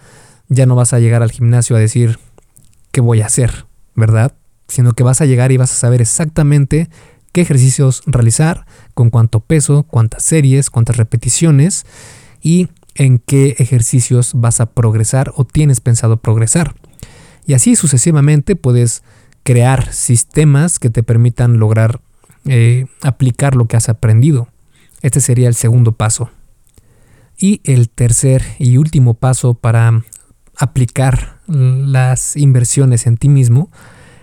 ya 0.48 0.64
no 0.64 0.76
vas 0.76 0.92
a 0.92 1.00
llegar 1.00 1.24
al 1.24 1.32
gimnasio 1.32 1.74
a 1.74 1.80
decir 1.80 2.20
qué 2.92 3.00
voy 3.00 3.22
a 3.22 3.26
hacer, 3.26 3.66
¿verdad? 3.96 4.36
Sino 4.68 4.92
que 4.92 5.02
vas 5.02 5.20
a 5.20 5.26
llegar 5.26 5.50
y 5.50 5.56
vas 5.56 5.72
a 5.72 5.74
saber 5.74 6.00
exactamente 6.00 6.88
qué 7.32 7.40
ejercicios 7.40 8.04
realizar, 8.06 8.66
con 8.94 9.10
cuánto 9.10 9.40
peso, 9.40 9.82
cuántas 9.82 10.22
series, 10.22 10.70
cuántas 10.70 10.96
repeticiones 10.96 11.86
y 12.40 12.68
en 12.94 13.18
qué 13.18 13.56
ejercicios 13.58 14.32
vas 14.34 14.60
a 14.60 14.66
progresar 14.66 15.32
o 15.36 15.44
tienes 15.44 15.80
pensado 15.80 16.16
progresar. 16.18 16.74
Y 17.46 17.54
así 17.54 17.76
sucesivamente 17.76 18.56
puedes 18.56 19.02
crear 19.42 19.92
sistemas 19.92 20.78
que 20.78 20.90
te 20.90 21.02
permitan 21.02 21.58
lograr 21.58 22.00
eh, 22.46 22.86
aplicar 23.02 23.54
lo 23.54 23.66
que 23.66 23.76
has 23.76 23.88
aprendido. 23.88 24.48
Este 25.02 25.20
sería 25.20 25.48
el 25.48 25.54
segundo 25.54 25.92
paso. 25.92 26.30
Y 27.38 27.60
el 27.64 27.88
tercer 27.88 28.42
y 28.58 28.76
último 28.76 29.14
paso 29.14 29.54
para 29.54 30.02
aplicar 30.56 31.40
las 31.46 32.36
inversiones 32.36 33.06
en 33.06 33.16
ti 33.16 33.28
mismo 33.28 33.70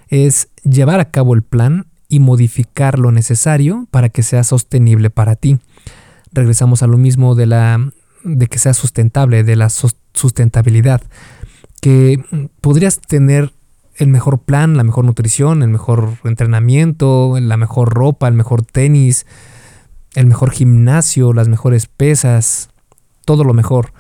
es 0.08 0.50
llevar 0.64 1.00
a 1.00 1.12
cabo 1.12 1.34
el 1.34 1.44
plan 1.44 1.88
y 2.08 2.20
modificar 2.20 3.00
lo 3.00 3.12
necesario 3.12 3.88
para 3.92 4.10
que 4.10 4.24
sea 4.24 4.44
sostenible 4.44 5.10
para 5.10 5.36
ti. 5.36 5.60
Regresamos 6.32 6.84
a 6.84 6.88
lo 6.88 6.98
mismo 6.98 7.36
de 7.36 7.46
la 7.46 7.92
de 8.24 8.48
que 8.48 8.60
sea 8.60 8.74
sustentable, 8.74 9.44
de 9.44 9.56
la 9.56 9.70
sustentabilidad, 9.70 11.02
que 11.82 12.24
podrías 12.62 13.00
tener 13.00 13.54
el 13.96 14.08
mejor 14.08 14.40
plan, 14.40 14.78
la 14.78 14.84
mejor 14.84 15.06
nutrición, 15.06 15.64
el 15.64 15.70
mejor 15.70 16.18
entrenamiento, 16.24 17.38
la 17.40 17.58
mejor 17.58 17.94
ropa, 17.94 18.28
el 18.28 18.34
mejor 18.34 18.64
tenis, 18.64 19.26
el 20.14 20.28
mejor 20.28 20.52
gimnasio, 20.52 21.34
las 21.34 21.48
mejores 21.48 21.88
pesas, 21.88 22.70
todo 23.26 23.44
lo 23.44 23.54
mejor. 23.54 23.94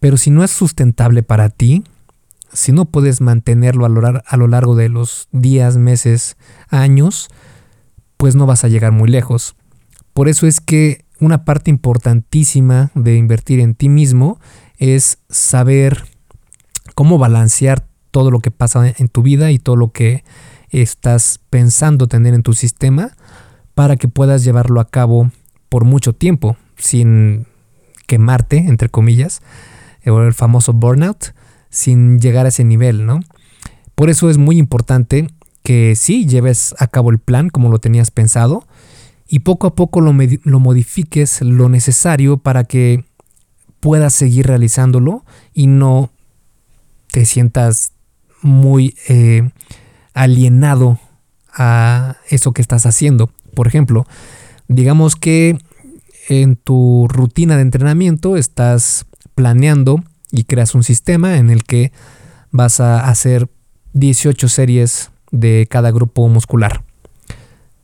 Pero 0.00 0.16
si 0.16 0.30
no 0.30 0.44
es 0.44 0.50
sustentable 0.50 1.22
para 1.22 1.48
ti, 1.48 1.84
si 2.52 2.72
no 2.72 2.84
puedes 2.84 3.20
mantenerlo 3.20 3.84
a 3.84 3.88
lo, 4.36 4.48
largo 4.48 4.76
de 4.76 4.88
los 4.88 5.28
días, 5.32 5.76
meses, 5.76 6.36
años, 6.68 7.28
pues 8.16 8.36
no 8.36 8.46
vas 8.46 8.64
a 8.64 8.68
llegar 8.68 8.92
muy 8.92 9.08
lejos. 9.08 9.56
Por 10.12 10.28
eso 10.28 10.46
es 10.46 10.60
que 10.60 11.03
una 11.24 11.44
parte 11.44 11.70
importantísima 11.70 12.90
de 12.94 13.16
invertir 13.16 13.60
en 13.60 13.74
ti 13.74 13.88
mismo 13.88 14.38
es 14.78 15.18
saber 15.28 16.04
cómo 16.94 17.18
balancear 17.18 17.86
todo 18.10 18.30
lo 18.30 18.40
que 18.40 18.50
pasa 18.50 18.92
en 18.96 19.08
tu 19.08 19.22
vida 19.22 19.50
y 19.50 19.58
todo 19.58 19.76
lo 19.76 19.92
que 19.92 20.24
estás 20.70 21.40
pensando 21.50 22.06
tener 22.06 22.34
en 22.34 22.42
tu 22.42 22.52
sistema 22.52 23.12
para 23.74 23.96
que 23.96 24.08
puedas 24.08 24.44
llevarlo 24.44 24.80
a 24.80 24.88
cabo 24.88 25.30
por 25.68 25.84
mucho 25.84 26.12
tiempo 26.12 26.56
sin 26.76 27.46
quemarte, 28.06 28.58
entre 28.58 28.88
comillas, 28.88 29.40
o 30.06 30.20
el 30.20 30.34
famoso 30.34 30.72
burnout, 30.72 31.34
sin 31.70 32.20
llegar 32.20 32.46
a 32.46 32.50
ese 32.50 32.64
nivel, 32.64 33.06
¿no? 33.06 33.20
Por 33.94 34.10
eso 34.10 34.28
es 34.30 34.38
muy 34.38 34.58
importante 34.58 35.28
que 35.62 35.94
sí 35.96 36.26
lleves 36.26 36.74
a 36.78 36.86
cabo 36.86 37.10
el 37.10 37.18
plan 37.18 37.48
como 37.48 37.70
lo 37.70 37.78
tenías 37.78 38.10
pensado 38.10 38.66
y 39.28 39.40
poco 39.40 39.66
a 39.66 39.74
poco 39.74 40.00
lo, 40.00 40.12
lo 40.44 40.60
modifiques 40.60 41.40
lo 41.40 41.68
necesario 41.68 42.36
para 42.38 42.64
que 42.64 43.04
puedas 43.80 44.14
seguir 44.14 44.46
realizándolo 44.46 45.24
y 45.52 45.66
no 45.66 46.10
te 47.10 47.24
sientas 47.24 47.92
muy 48.42 48.96
eh, 49.08 49.50
alienado 50.14 50.98
a 51.52 52.16
eso 52.28 52.52
que 52.52 52.62
estás 52.62 52.86
haciendo. 52.86 53.30
Por 53.54 53.66
ejemplo, 53.66 54.06
digamos 54.68 55.16
que 55.16 55.58
en 56.28 56.56
tu 56.56 57.06
rutina 57.08 57.56
de 57.56 57.62
entrenamiento 57.62 58.36
estás 58.36 59.06
planeando 59.34 60.02
y 60.30 60.44
creas 60.44 60.74
un 60.74 60.82
sistema 60.82 61.36
en 61.36 61.50
el 61.50 61.64
que 61.64 61.92
vas 62.50 62.80
a 62.80 63.08
hacer 63.08 63.48
18 63.92 64.48
series 64.48 65.10
de 65.30 65.66
cada 65.70 65.90
grupo 65.90 66.28
muscular. 66.28 66.82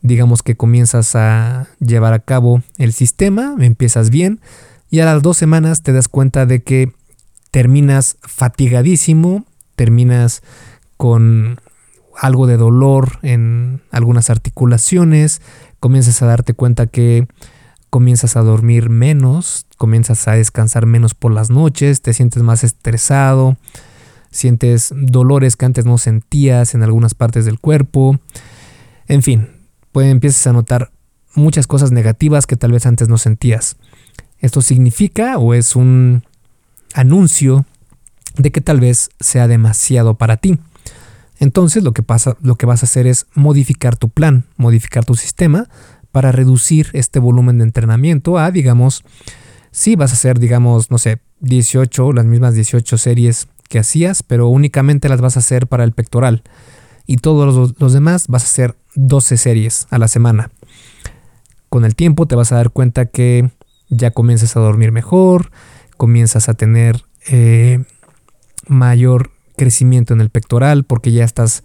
Digamos 0.03 0.43
que 0.43 0.57
comienzas 0.57 1.15
a 1.15 1.69
llevar 1.79 2.13
a 2.13 2.21
cabo 2.21 2.63
el 2.79 2.93
sistema, 2.93 3.55
empiezas 3.59 4.11
bien 4.11 4.41
y 4.91 5.01
a 5.01 5.05
las 5.05 5.23
dos 5.23 5.37
semanas 5.37 5.83
te 5.83 5.93
das 5.93 6.09
cuenta 6.09 6.47
de 6.47 6.63
que 6.63 6.93
terminas 7.51 8.17
fatigadísimo, 8.23 9.45
terminas 9.77 10.43
con 10.97 11.61
algo 12.17 12.47
de 12.47 12.57
dolor 12.57 13.19
en 13.23 13.83
algunas 13.91 14.31
articulaciones, 14.31 15.41
comienzas 15.81 16.21
a 16.23 16.27
darte 16.27 16.55
cuenta 16.55 16.87
que 16.87 17.27
comienzas 17.89 18.37
a 18.37 18.43
dormir 18.43 18.89
menos, 18.91 19.67
comienzas 19.77 20.29
a 20.29 20.33
descansar 20.33 20.87
menos 20.87 21.15
por 21.15 21.33
las 21.33 21.51
noches, 21.51 22.03
te 22.03 22.13
sientes 22.13 22.43
más 22.43 22.63
estresado, 22.63 23.57
sientes 24.31 24.93
dolores 24.95 25.57
que 25.57 25.67
antes 25.67 25.85
no 25.85 25.99
sentías 25.99 26.75
en 26.75 26.83
algunas 26.83 27.15
partes 27.15 27.45
del 27.45 27.59
cuerpo, 27.59 28.19
en 29.09 29.23
fin, 29.23 29.49
pues 29.93 30.11
empiezas 30.11 30.47
a 30.47 30.53
notar 30.53 30.93
muchas 31.35 31.67
cosas 31.67 31.93
negativas 31.93 32.47
que 32.47 32.57
tal 32.57 32.73
vez 32.73 32.87
antes 32.87 33.09
no 33.09 33.19
sentías. 33.19 33.77
Esto 34.39 34.63
significa 34.63 35.39
o 35.39 35.55
es 35.55 35.77
un 35.77 36.25
anuncio 36.95 37.67
de 38.37 38.51
que 38.51 38.61
tal 38.61 38.81
vez 38.81 39.11
sea 39.21 39.49
demasiado 39.49 40.15
para 40.15 40.37
ti. 40.39 40.59
Entonces 41.39 41.83
lo 41.83 41.93
que 41.93 42.03
pasa, 42.03 42.37
lo 42.43 42.57
que 42.57 42.67
vas 42.67 42.83
a 42.83 42.87
hacer 42.87 43.07
es 43.07 43.27
modificar 43.35 43.97
tu 43.97 44.09
plan, 44.11 44.45
modificar 44.57 45.05
tu 45.05 45.15
sistema 45.15 45.69
para 46.13 46.33
reducir 46.33 46.89
este 46.93 47.19
volumen 47.19 47.59
de 47.59 47.65
entrenamiento 47.65 48.39
a, 48.39 48.51
digamos, 48.51 49.05
si 49.71 49.97
vas 49.97 50.11
a 50.11 50.15
hacer, 50.15 50.39
digamos, 50.39 50.91
no 50.91 50.99
sé, 50.99 51.21
18, 51.41 52.13
las 52.13 52.27
mismas 52.27 52.55
18 52.55 52.99
series 52.99 53.49
que 53.69 53.79
hacías, 53.79 54.23
pero 54.23 54.49
únicamente 54.49 55.09
las 55.09 55.21
vas 55.21 55.37
a 55.37 55.41
hacer 55.41 55.67
para 55.67 55.85
el 55.85 55.93
pectoral. 55.93 56.43
Y 57.07 57.17
todos 57.17 57.75
los, 57.79 57.93
demás 57.93 58.27
vas 58.29 58.43
a 58.43 58.47
hacer 58.47 58.77
12 58.95 59.37
series 59.37 59.87
a 59.91 59.99
la 59.99 60.09
semana. 60.09 60.51
Con 61.69 61.85
el 61.85 61.95
tiempo 61.95 62.27
te 62.27 62.37
vas 62.37 62.53
a 62.53 62.57
dar 62.57 62.71
cuenta 62.71 63.07
que 63.07 63.51
ya 63.89 64.11
comienzas 64.11 64.57
a 64.57 64.61
dormir 64.61 64.93
mejor, 64.93 65.51
comienzas 65.97 66.49
a 66.49 66.55
tener 66.55 67.05
eh, 67.29 67.85
mayor 68.67 69.31
crecimiento 69.57 70.15
en 70.15 70.21
el 70.21 70.31
pectoral 70.31 70.85
porque 70.85 71.13
ya 71.13 71.25
estás 71.25 71.63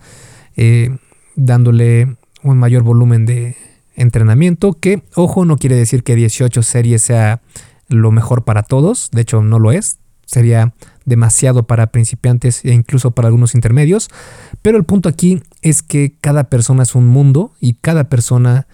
eh, 0.55 0.97
dándole 1.35 2.17
un 2.43 2.57
mayor 2.57 2.83
volumen 2.83 3.25
de, 3.25 3.55
entrenamiento, 3.95 4.73
que 4.73 5.03
ojo, 5.15 5.45
no 5.45 5.57
quiere 5.57 5.75
decir 5.75 6.03
que 6.03 6.15
18 6.15 6.61
series 6.63 7.01
sea 7.01 7.41
lo 7.88 8.11
mejor 8.11 8.43
para 8.43 8.63
todos, 8.63 9.09
de 9.11 9.21
hecho 9.21 9.41
no 9.41 9.59
lo 9.59 9.71
es, 9.71 9.97
sería 10.25 10.73
demasiado 11.05 11.63
para 11.63 11.88
principiantes 11.88 12.65
e 12.65 12.73
incluso 12.73 13.11
para 13.11 13.27
algunos 13.27 13.55
intermedios, 13.55 14.09
pero 14.61 14.77
el 14.77 14.83
punto 14.83 15.09
aquí 15.09 15.41
es 15.61 15.83
que 15.83 16.15
cada 16.19 16.45
persona 16.45 16.83
es 16.83 16.95
un 16.95 17.07
mundo 17.07 17.53
y 17.59 17.73
cada 17.73 18.05
persona 18.05 18.67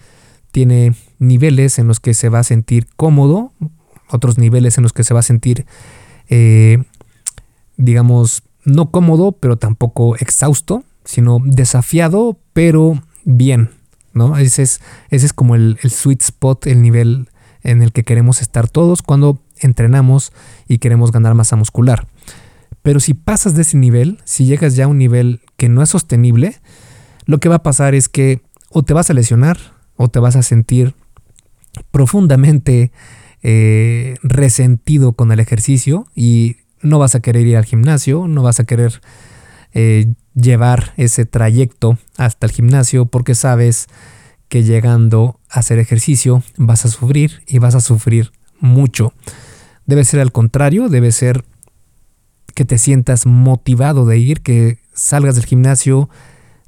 tiene 0.50 0.94
niveles 1.18 1.78
en 1.78 1.88
los 1.88 2.00
que 2.00 2.14
se 2.14 2.28
va 2.28 2.40
a 2.40 2.44
sentir 2.44 2.86
cómodo, 2.96 3.52
otros 4.10 4.38
niveles 4.38 4.76
en 4.76 4.82
los 4.82 4.92
que 4.92 5.04
se 5.04 5.14
va 5.14 5.20
a 5.20 5.24
sentir, 5.24 5.66
eh, 6.28 6.82
digamos, 7.76 8.42
no 8.64 8.90
cómodo, 8.90 9.32
pero 9.32 9.56
tampoco 9.56 10.16
exhausto, 10.16 10.84
sino 11.04 11.38
desafiado, 11.44 12.38
pero 12.52 13.02
bien, 13.24 13.70
¿no? 14.12 14.36
Ese 14.36 14.62
es, 14.62 14.80
ese 15.10 15.26
es 15.26 15.32
como 15.32 15.54
el, 15.54 15.78
sweet 15.82 16.22
spot, 16.22 16.66
el 16.66 16.82
nivel 16.82 17.28
en 17.62 17.82
el 17.82 17.92
que 17.92 18.04
queremos 18.04 18.40
estar 18.40 18.68
todos 18.68 19.02
cuando 19.02 19.40
entrenamos 19.66 20.32
y 20.68 20.78
queremos 20.78 21.12
ganar 21.12 21.34
masa 21.34 21.56
muscular. 21.56 22.06
Pero 22.82 23.00
si 23.00 23.14
pasas 23.14 23.54
de 23.54 23.62
ese 23.62 23.76
nivel, 23.76 24.18
si 24.24 24.44
llegas 24.44 24.74
ya 24.74 24.84
a 24.84 24.88
un 24.88 24.98
nivel 24.98 25.40
que 25.56 25.68
no 25.68 25.82
es 25.82 25.90
sostenible, 25.90 26.60
lo 27.26 27.38
que 27.38 27.48
va 27.48 27.56
a 27.56 27.62
pasar 27.62 27.94
es 27.94 28.08
que 28.08 28.42
o 28.70 28.82
te 28.82 28.94
vas 28.94 29.10
a 29.10 29.14
lesionar 29.14 29.58
o 29.96 30.08
te 30.08 30.18
vas 30.18 30.36
a 30.36 30.42
sentir 30.42 30.94
profundamente 31.90 32.92
eh, 33.42 34.16
resentido 34.22 35.12
con 35.12 35.32
el 35.32 35.40
ejercicio 35.40 36.06
y 36.14 36.56
no 36.80 36.98
vas 36.98 37.14
a 37.14 37.20
querer 37.20 37.46
ir 37.46 37.56
al 37.56 37.64
gimnasio, 37.64 38.26
no 38.26 38.42
vas 38.42 38.60
a 38.60 38.64
querer 38.64 39.00
eh, 39.72 40.14
llevar 40.34 40.92
ese 40.96 41.24
trayecto 41.24 41.98
hasta 42.16 42.46
el 42.46 42.52
gimnasio 42.52 43.06
porque 43.06 43.34
sabes 43.34 43.88
que 44.48 44.64
llegando 44.64 45.40
a 45.48 45.60
hacer 45.60 45.78
ejercicio 45.78 46.42
vas 46.56 46.84
a 46.84 46.88
sufrir 46.88 47.42
y 47.46 47.58
vas 47.58 47.74
a 47.74 47.80
sufrir 47.80 48.32
mucho. 48.60 49.12
Debe 49.86 50.04
ser 50.04 50.20
al 50.20 50.32
contrario, 50.32 50.88
debe 50.88 51.12
ser 51.12 51.44
que 52.54 52.64
te 52.64 52.78
sientas 52.78 53.26
motivado 53.26 54.06
de 54.06 54.18
ir, 54.18 54.42
que 54.42 54.78
salgas 54.92 55.34
del 55.34 55.46
gimnasio, 55.46 56.08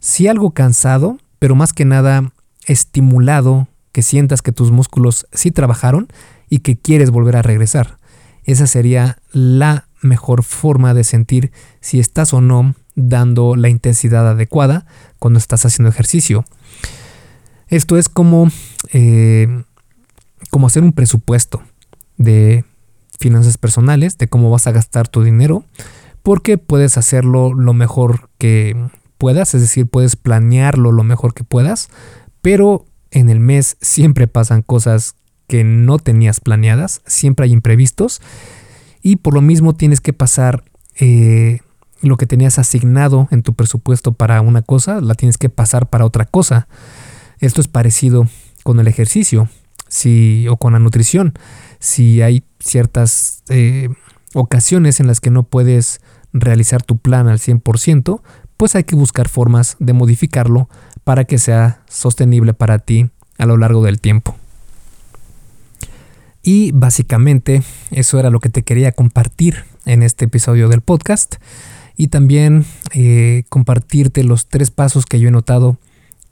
sí 0.00 0.28
algo 0.28 0.52
cansado, 0.52 1.18
pero 1.38 1.54
más 1.54 1.72
que 1.72 1.84
nada 1.84 2.32
estimulado, 2.66 3.68
que 3.92 4.02
sientas 4.02 4.42
que 4.42 4.52
tus 4.52 4.70
músculos 4.70 5.26
sí 5.32 5.50
trabajaron 5.50 6.08
y 6.48 6.60
que 6.60 6.76
quieres 6.76 7.10
volver 7.10 7.36
a 7.36 7.42
regresar. 7.42 7.98
Esa 8.44 8.66
sería 8.66 9.18
la 9.32 9.88
mejor 10.02 10.42
forma 10.42 10.94
de 10.94 11.04
sentir 11.04 11.52
si 11.80 12.00
estás 12.00 12.32
o 12.34 12.40
no 12.40 12.74
dando 12.94 13.56
la 13.56 13.68
intensidad 13.68 14.28
adecuada 14.28 14.86
cuando 15.18 15.38
estás 15.38 15.64
haciendo 15.64 15.90
ejercicio. 15.90 16.44
Esto 17.68 17.96
es 17.96 18.08
como, 18.08 18.48
eh, 18.92 19.64
como 20.50 20.66
hacer 20.66 20.82
un 20.82 20.92
presupuesto 20.92 21.62
de 22.16 22.64
finanzas 23.18 23.58
personales, 23.58 24.18
de 24.18 24.28
cómo 24.28 24.50
vas 24.50 24.66
a 24.66 24.72
gastar 24.72 25.08
tu 25.08 25.22
dinero, 25.22 25.64
porque 26.22 26.58
puedes 26.58 26.96
hacerlo 26.96 27.52
lo 27.52 27.74
mejor 27.74 28.30
que 28.38 28.76
puedas, 29.18 29.54
es 29.54 29.60
decir, 29.60 29.86
puedes 29.86 30.16
planearlo 30.16 30.92
lo 30.92 31.04
mejor 31.04 31.34
que 31.34 31.44
puedas, 31.44 31.88
pero 32.42 32.86
en 33.10 33.28
el 33.30 33.40
mes 33.40 33.76
siempre 33.80 34.26
pasan 34.26 34.62
cosas 34.62 35.14
que 35.46 35.64
no 35.64 35.98
tenías 35.98 36.40
planeadas, 36.40 37.02
siempre 37.06 37.44
hay 37.44 37.52
imprevistos 37.52 38.20
y 39.02 39.16
por 39.16 39.34
lo 39.34 39.40
mismo 39.40 39.74
tienes 39.74 40.00
que 40.00 40.12
pasar 40.12 40.64
eh, 40.98 41.60
lo 42.00 42.16
que 42.16 42.26
tenías 42.26 42.58
asignado 42.58 43.28
en 43.30 43.42
tu 43.42 43.54
presupuesto 43.54 44.12
para 44.12 44.40
una 44.40 44.62
cosa, 44.62 45.00
la 45.00 45.14
tienes 45.14 45.38
que 45.38 45.48
pasar 45.48 45.88
para 45.88 46.04
otra 46.04 46.24
cosa. 46.24 46.68
Esto 47.38 47.60
es 47.60 47.68
parecido 47.68 48.26
con 48.62 48.80
el 48.80 48.86
ejercicio 48.86 49.48
si, 49.88 50.46
o 50.48 50.56
con 50.56 50.72
la 50.72 50.78
nutrición. 50.78 51.34
Si 51.84 52.22
hay 52.22 52.44
ciertas 52.60 53.42
eh, 53.50 53.90
ocasiones 54.32 55.00
en 55.00 55.06
las 55.06 55.20
que 55.20 55.28
no 55.28 55.42
puedes 55.42 56.00
realizar 56.32 56.82
tu 56.82 56.96
plan 56.96 57.28
al 57.28 57.38
100%, 57.38 58.22
pues 58.56 58.74
hay 58.74 58.84
que 58.84 58.96
buscar 58.96 59.28
formas 59.28 59.76
de 59.80 59.92
modificarlo 59.92 60.70
para 61.04 61.24
que 61.24 61.36
sea 61.36 61.82
sostenible 61.86 62.54
para 62.54 62.78
ti 62.78 63.10
a 63.36 63.44
lo 63.44 63.58
largo 63.58 63.84
del 63.84 64.00
tiempo. 64.00 64.34
Y 66.42 66.72
básicamente 66.72 67.62
eso 67.90 68.18
era 68.18 68.30
lo 68.30 68.40
que 68.40 68.48
te 68.48 68.62
quería 68.62 68.92
compartir 68.92 69.66
en 69.84 70.02
este 70.02 70.24
episodio 70.24 70.70
del 70.70 70.80
podcast 70.80 71.34
y 71.98 72.08
también 72.08 72.64
eh, 72.94 73.44
compartirte 73.50 74.24
los 74.24 74.48
tres 74.48 74.70
pasos 74.70 75.04
que 75.04 75.20
yo 75.20 75.28
he 75.28 75.32
notado 75.32 75.76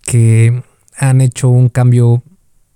que 0.00 0.62
han 0.96 1.20
hecho 1.20 1.50
un 1.50 1.68
cambio 1.68 2.22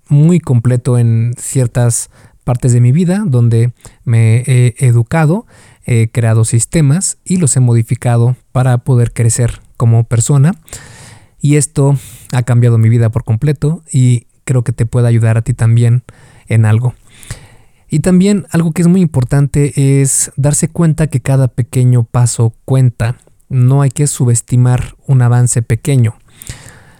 muy 0.09 0.39
completo 0.39 0.99
en 0.99 1.33
ciertas 1.39 2.11
partes 2.47 2.71
de 2.71 2.79
mi 2.79 2.93
vida 2.93 3.25
donde 3.27 3.73
me 4.05 4.37
he 4.47 4.73
educado, 4.79 5.45
he 5.85 6.07
creado 6.07 6.45
sistemas 6.45 7.17
y 7.25 7.37
los 7.37 7.57
he 7.57 7.59
modificado 7.59 8.37
para 8.53 8.77
poder 8.77 9.11
crecer 9.11 9.59
como 9.75 10.05
persona. 10.05 10.53
Y 11.41 11.57
esto 11.57 11.97
ha 12.31 12.43
cambiado 12.43 12.77
mi 12.77 12.87
vida 12.87 13.09
por 13.09 13.25
completo 13.25 13.83
y 13.91 14.27
creo 14.45 14.63
que 14.63 14.71
te 14.71 14.85
puede 14.85 15.09
ayudar 15.09 15.35
a 15.35 15.41
ti 15.41 15.53
también 15.53 16.03
en 16.47 16.63
algo. 16.63 16.95
Y 17.89 17.99
también 17.99 18.45
algo 18.51 18.71
que 18.71 18.81
es 18.81 18.87
muy 18.87 19.01
importante 19.01 20.01
es 20.01 20.31
darse 20.37 20.69
cuenta 20.69 21.07
que 21.07 21.19
cada 21.19 21.49
pequeño 21.49 22.05
paso 22.05 22.55
cuenta. 22.63 23.17
No 23.49 23.81
hay 23.81 23.89
que 23.89 24.07
subestimar 24.07 24.95
un 25.05 25.21
avance 25.21 25.61
pequeño. 25.61 26.15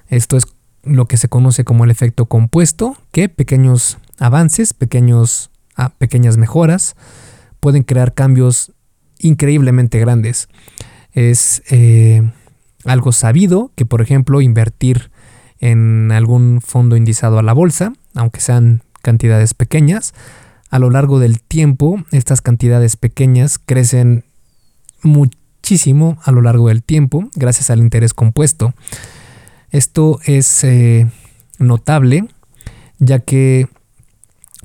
Esto 0.09 0.35
es 0.35 0.43
lo 0.83 1.05
que 1.05 1.15
se 1.15 1.29
conoce 1.29 1.63
como 1.63 1.85
el 1.85 1.91
efecto 1.91 2.25
compuesto, 2.25 2.97
que 3.11 3.29
pequeños 3.29 3.97
avances, 4.19 4.73
pequeños, 4.73 5.51
ah, 5.75 5.89
pequeñas 5.97 6.37
mejoras 6.37 6.95
pueden 7.59 7.83
crear 7.83 8.13
cambios 8.13 8.71
increíblemente 9.19 9.99
grandes. 9.99 10.47
Es 11.13 11.63
eh, 11.69 12.29
algo 12.85 13.11
sabido 13.11 13.71
que 13.75 13.85
por 13.85 14.01
ejemplo 14.01 14.41
invertir 14.41 15.11
en 15.59 16.11
algún 16.11 16.61
fondo 16.61 16.95
indizado 16.95 17.39
a 17.39 17.43
la 17.43 17.53
bolsa, 17.53 17.93
aunque 18.13 18.41
sean 18.41 18.83
cantidades 19.01 19.53
pequeñas, 19.53 20.13
a 20.69 20.79
lo 20.79 20.89
largo 20.89 21.19
del 21.19 21.41
tiempo 21.41 22.03
estas 22.11 22.41
cantidades 22.41 22.97
pequeñas 22.97 23.57
crecen 23.57 24.25
muchísimo 25.01 26.17
a 26.23 26.31
lo 26.31 26.41
largo 26.41 26.67
del 26.67 26.83
tiempo 26.83 27.29
gracias 27.35 27.69
al 27.69 27.79
interés 27.79 28.13
compuesto. 28.13 28.73
Esto 29.71 30.19
es 30.25 30.63
eh, 30.63 31.07
notable 31.59 32.27
ya 32.99 33.19
que 33.19 33.67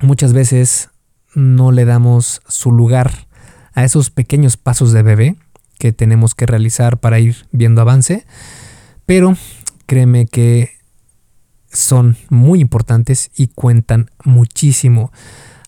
muchas 0.02 0.32
veces 0.32 0.90
no 1.34 1.72
le 1.72 1.84
damos 1.84 2.42
su 2.48 2.72
lugar 2.72 3.26
a 3.74 3.84
esos 3.84 4.10
pequeños 4.10 4.56
pasos 4.56 4.92
de 4.92 5.02
bebé 5.02 5.36
que 5.78 5.92
tenemos 5.92 6.34
que 6.34 6.46
realizar 6.46 7.00
para 7.00 7.18
ir 7.18 7.46
viendo 7.50 7.80
avance, 7.80 8.26
pero 9.06 9.36
créeme 9.86 10.26
que 10.26 10.70
son 11.72 12.16
muy 12.28 12.60
importantes 12.60 13.30
y 13.36 13.48
cuentan 13.48 14.10
muchísimo. 14.24 15.10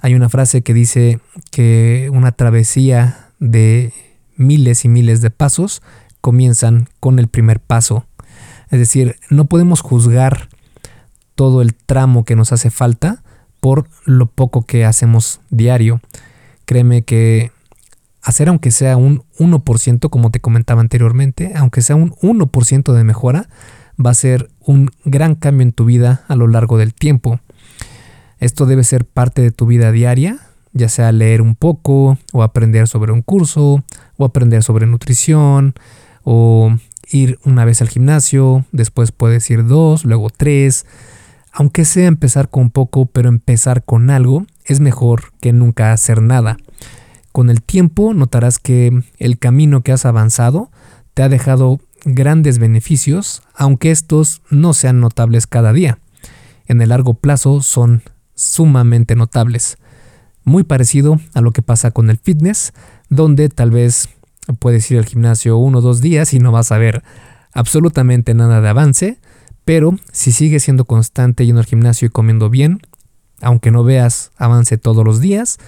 Hay 0.00 0.14
una 0.14 0.28
frase 0.28 0.62
que 0.62 0.74
dice 0.74 1.20
que 1.50 2.10
una 2.12 2.32
travesía 2.32 3.30
de 3.40 3.92
miles 4.36 4.84
y 4.84 4.88
miles 4.88 5.20
de 5.20 5.30
pasos 5.30 5.82
comienzan 6.20 6.88
con 7.00 7.18
el 7.18 7.28
primer 7.28 7.58
paso. 7.58 8.06
Es 8.70 8.78
decir, 8.78 9.16
no 9.30 9.46
podemos 9.46 9.80
juzgar 9.80 10.48
todo 11.34 11.62
el 11.62 11.74
tramo 11.74 12.24
que 12.24 12.36
nos 12.36 12.52
hace 12.52 12.70
falta 12.70 13.23
por 13.64 13.88
lo 14.04 14.26
poco 14.26 14.66
que 14.66 14.84
hacemos 14.84 15.40
diario. 15.48 16.02
Créeme 16.66 17.00
que 17.00 17.50
hacer 18.20 18.50
aunque 18.50 18.70
sea 18.70 18.98
un 18.98 19.22
1%, 19.38 20.10
como 20.10 20.30
te 20.30 20.38
comentaba 20.40 20.82
anteriormente, 20.82 21.52
aunque 21.56 21.80
sea 21.80 21.96
un 21.96 22.10
1% 22.16 22.92
de 22.92 23.04
mejora, 23.04 23.48
va 23.98 24.10
a 24.10 24.14
ser 24.14 24.50
un 24.60 24.90
gran 25.06 25.34
cambio 25.34 25.62
en 25.62 25.72
tu 25.72 25.86
vida 25.86 26.26
a 26.28 26.36
lo 26.36 26.46
largo 26.46 26.76
del 26.76 26.92
tiempo. 26.92 27.40
Esto 28.38 28.66
debe 28.66 28.84
ser 28.84 29.06
parte 29.06 29.40
de 29.40 29.50
tu 29.50 29.64
vida 29.64 29.92
diaria, 29.92 30.40
ya 30.74 30.90
sea 30.90 31.10
leer 31.10 31.40
un 31.40 31.54
poco, 31.54 32.18
o 32.34 32.42
aprender 32.42 32.86
sobre 32.86 33.12
un 33.12 33.22
curso, 33.22 33.82
o 34.18 34.26
aprender 34.26 34.62
sobre 34.62 34.86
nutrición, 34.86 35.72
o 36.22 36.76
ir 37.10 37.38
una 37.46 37.64
vez 37.64 37.80
al 37.80 37.88
gimnasio, 37.88 38.66
después 38.72 39.10
puedes 39.10 39.48
ir 39.48 39.66
dos, 39.66 40.04
luego 40.04 40.28
tres. 40.28 40.84
Aunque 41.56 41.84
sea 41.84 42.08
empezar 42.08 42.50
con 42.50 42.70
poco, 42.70 43.06
pero 43.06 43.28
empezar 43.28 43.84
con 43.84 44.10
algo, 44.10 44.44
es 44.64 44.80
mejor 44.80 45.32
que 45.40 45.52
nunca 45.52 45.92
hacer 45.92 46.20
nada. 46.20 46.56
Con 47.30 47.48
el 47.48 47.62
tiempo 47.62 48.12
notarás 48.12 48.58
que 48.58 49.04
el 49.18 49.38
camino 49.38 49.82
que 49.82 49.92
has 49.92 50.04
avanzado 50.04 50.72
te 51.14 51.22
ha 51.22 51.28
dejado 51.28 51.78
grandes 52.04 52.58
beneficios, 52.58 53.40
aunque 53.54 53.92
estos 53.92 54.42
no 54.50 54.74
sean 54.74 54.98
notables 54.98 55.46
cada 55.46 55.72
día. 55.72 55.98
En 56.66 56.82
el 56.82 56.88
largo 56.88 57.14
plazo 57.14 57.62
son 57.62 58.02
sumamente 58.34 59.14
notables. 59.14 59.78
Muy 60.42 60.64
parecido 60.64 61.20
a 61.34 61.40
lo 61.40 61.52
que 61.52 61.62
pasa 61.62 61.92
con 61.92 62.10
el 62.10 62.18
fitness, 62.18 62.72
donde 63.10 63.48
tal 63.48 63.70
vez 63.70 64.08
puedes 64.58 64.90
ir 64.90 64.98
al 64.98 65.06
gimnasio 65.06 65.56
uno 65.56 65.78
o 65.78 65.82
dos 65.82 66.00
días 66.00 66.34
y 66.34 66.40
no 66.40 66.50
vas 66.50 66.72
a 66.72 66.78
ver 66.78 67.04
absolutamente 67.52 68.34
nada 68.34 68.60
de 68.60 68.68
avance, 68.68 69.18
pero 69.64 69.96
si 70.12 70.32
sigues 70.32 70.62
siendo 70.62 70.84
constante 70.84 71.46
yendo 71.46 71.60
al 71.60 71.66
gimnasio 71.66 72.06
y 72.06 72.10
comiendo 72.10 72.50
bien, 72.50 72.80
aunque 73.40 73.70
no 73.70 73.84
veas 73.84 74.30
avance 74.36 74.78
todos 74.78 75.04
los 75.04 75.20
días, 75.20 75.58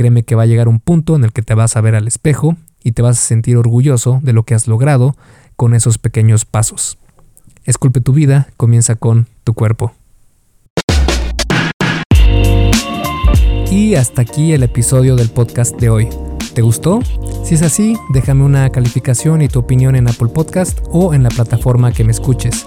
Créeme 0.00 0.22
que 0.22 0.34
va 0.34 0.44
a 0.44 0.46
llegar 0.46 0.68
un 0.68 0.80
punto 0.80 1.16
en 1.16 1.24
el 1.24 1.32
que 1.34 1.42
te 1.42 1.54
vas 1.54 1.76
a 1.76 1.80
ver 1.82 1.94
al 1.94 2.08
espejo 2.08 2.56
y 2.82 2.92
te 2.92 3.02
vas 3.02 3.18
a 3.18 3.20
sentir 3.20 3.58
orgulloso 3.58 4.20
de 4.22 4.32
lo 4.32 4.44
que 4.44 4.54
has 4.54 4.66
logrado 4.66 5.14
con 5.56 5.74
esos 5.74 5.98
pequeños 5.98 6.46
pasos. 6.46 6.96
Esculpe 7.64 8.00
tu 8.00 8.14
vida, 8.14 8.48
comienza 8.56 8.94
con 8.94 9.26
tu 9.44 9.52
cuerpo. 9.52 9.92
Y 13.70 13.94
hasta 13.94 14.22
aquí 14.22 14.52
el 14.52 14.62
episodio 14.62 15.16
del 15.16 15.28
podcast 15.28 15.78
de 15.78 15.90
hoy. 15.90 16.08
¿Te 16.54 16.62
gustó? 16.62 17.00
Si 17.44 17.54
es 17.54 17.62
así, 17.62 17.94
déjame 18.08 18.44
una 18.44 18.70
calificación 18.70 19.42
y 19.42 19.48
tu 19.48 19.58
opinión 19.58 19.94
en 19.96 20.08
Apple 20.08 20.28
Podcast 20.28 20.78
o 20.90 21.12
en 21.12 21.22
la 21.22 21.28
plataforma 21.28 21.92
que 21.92 22.04
me 22.04 22.12
escuches. 22.12 22.66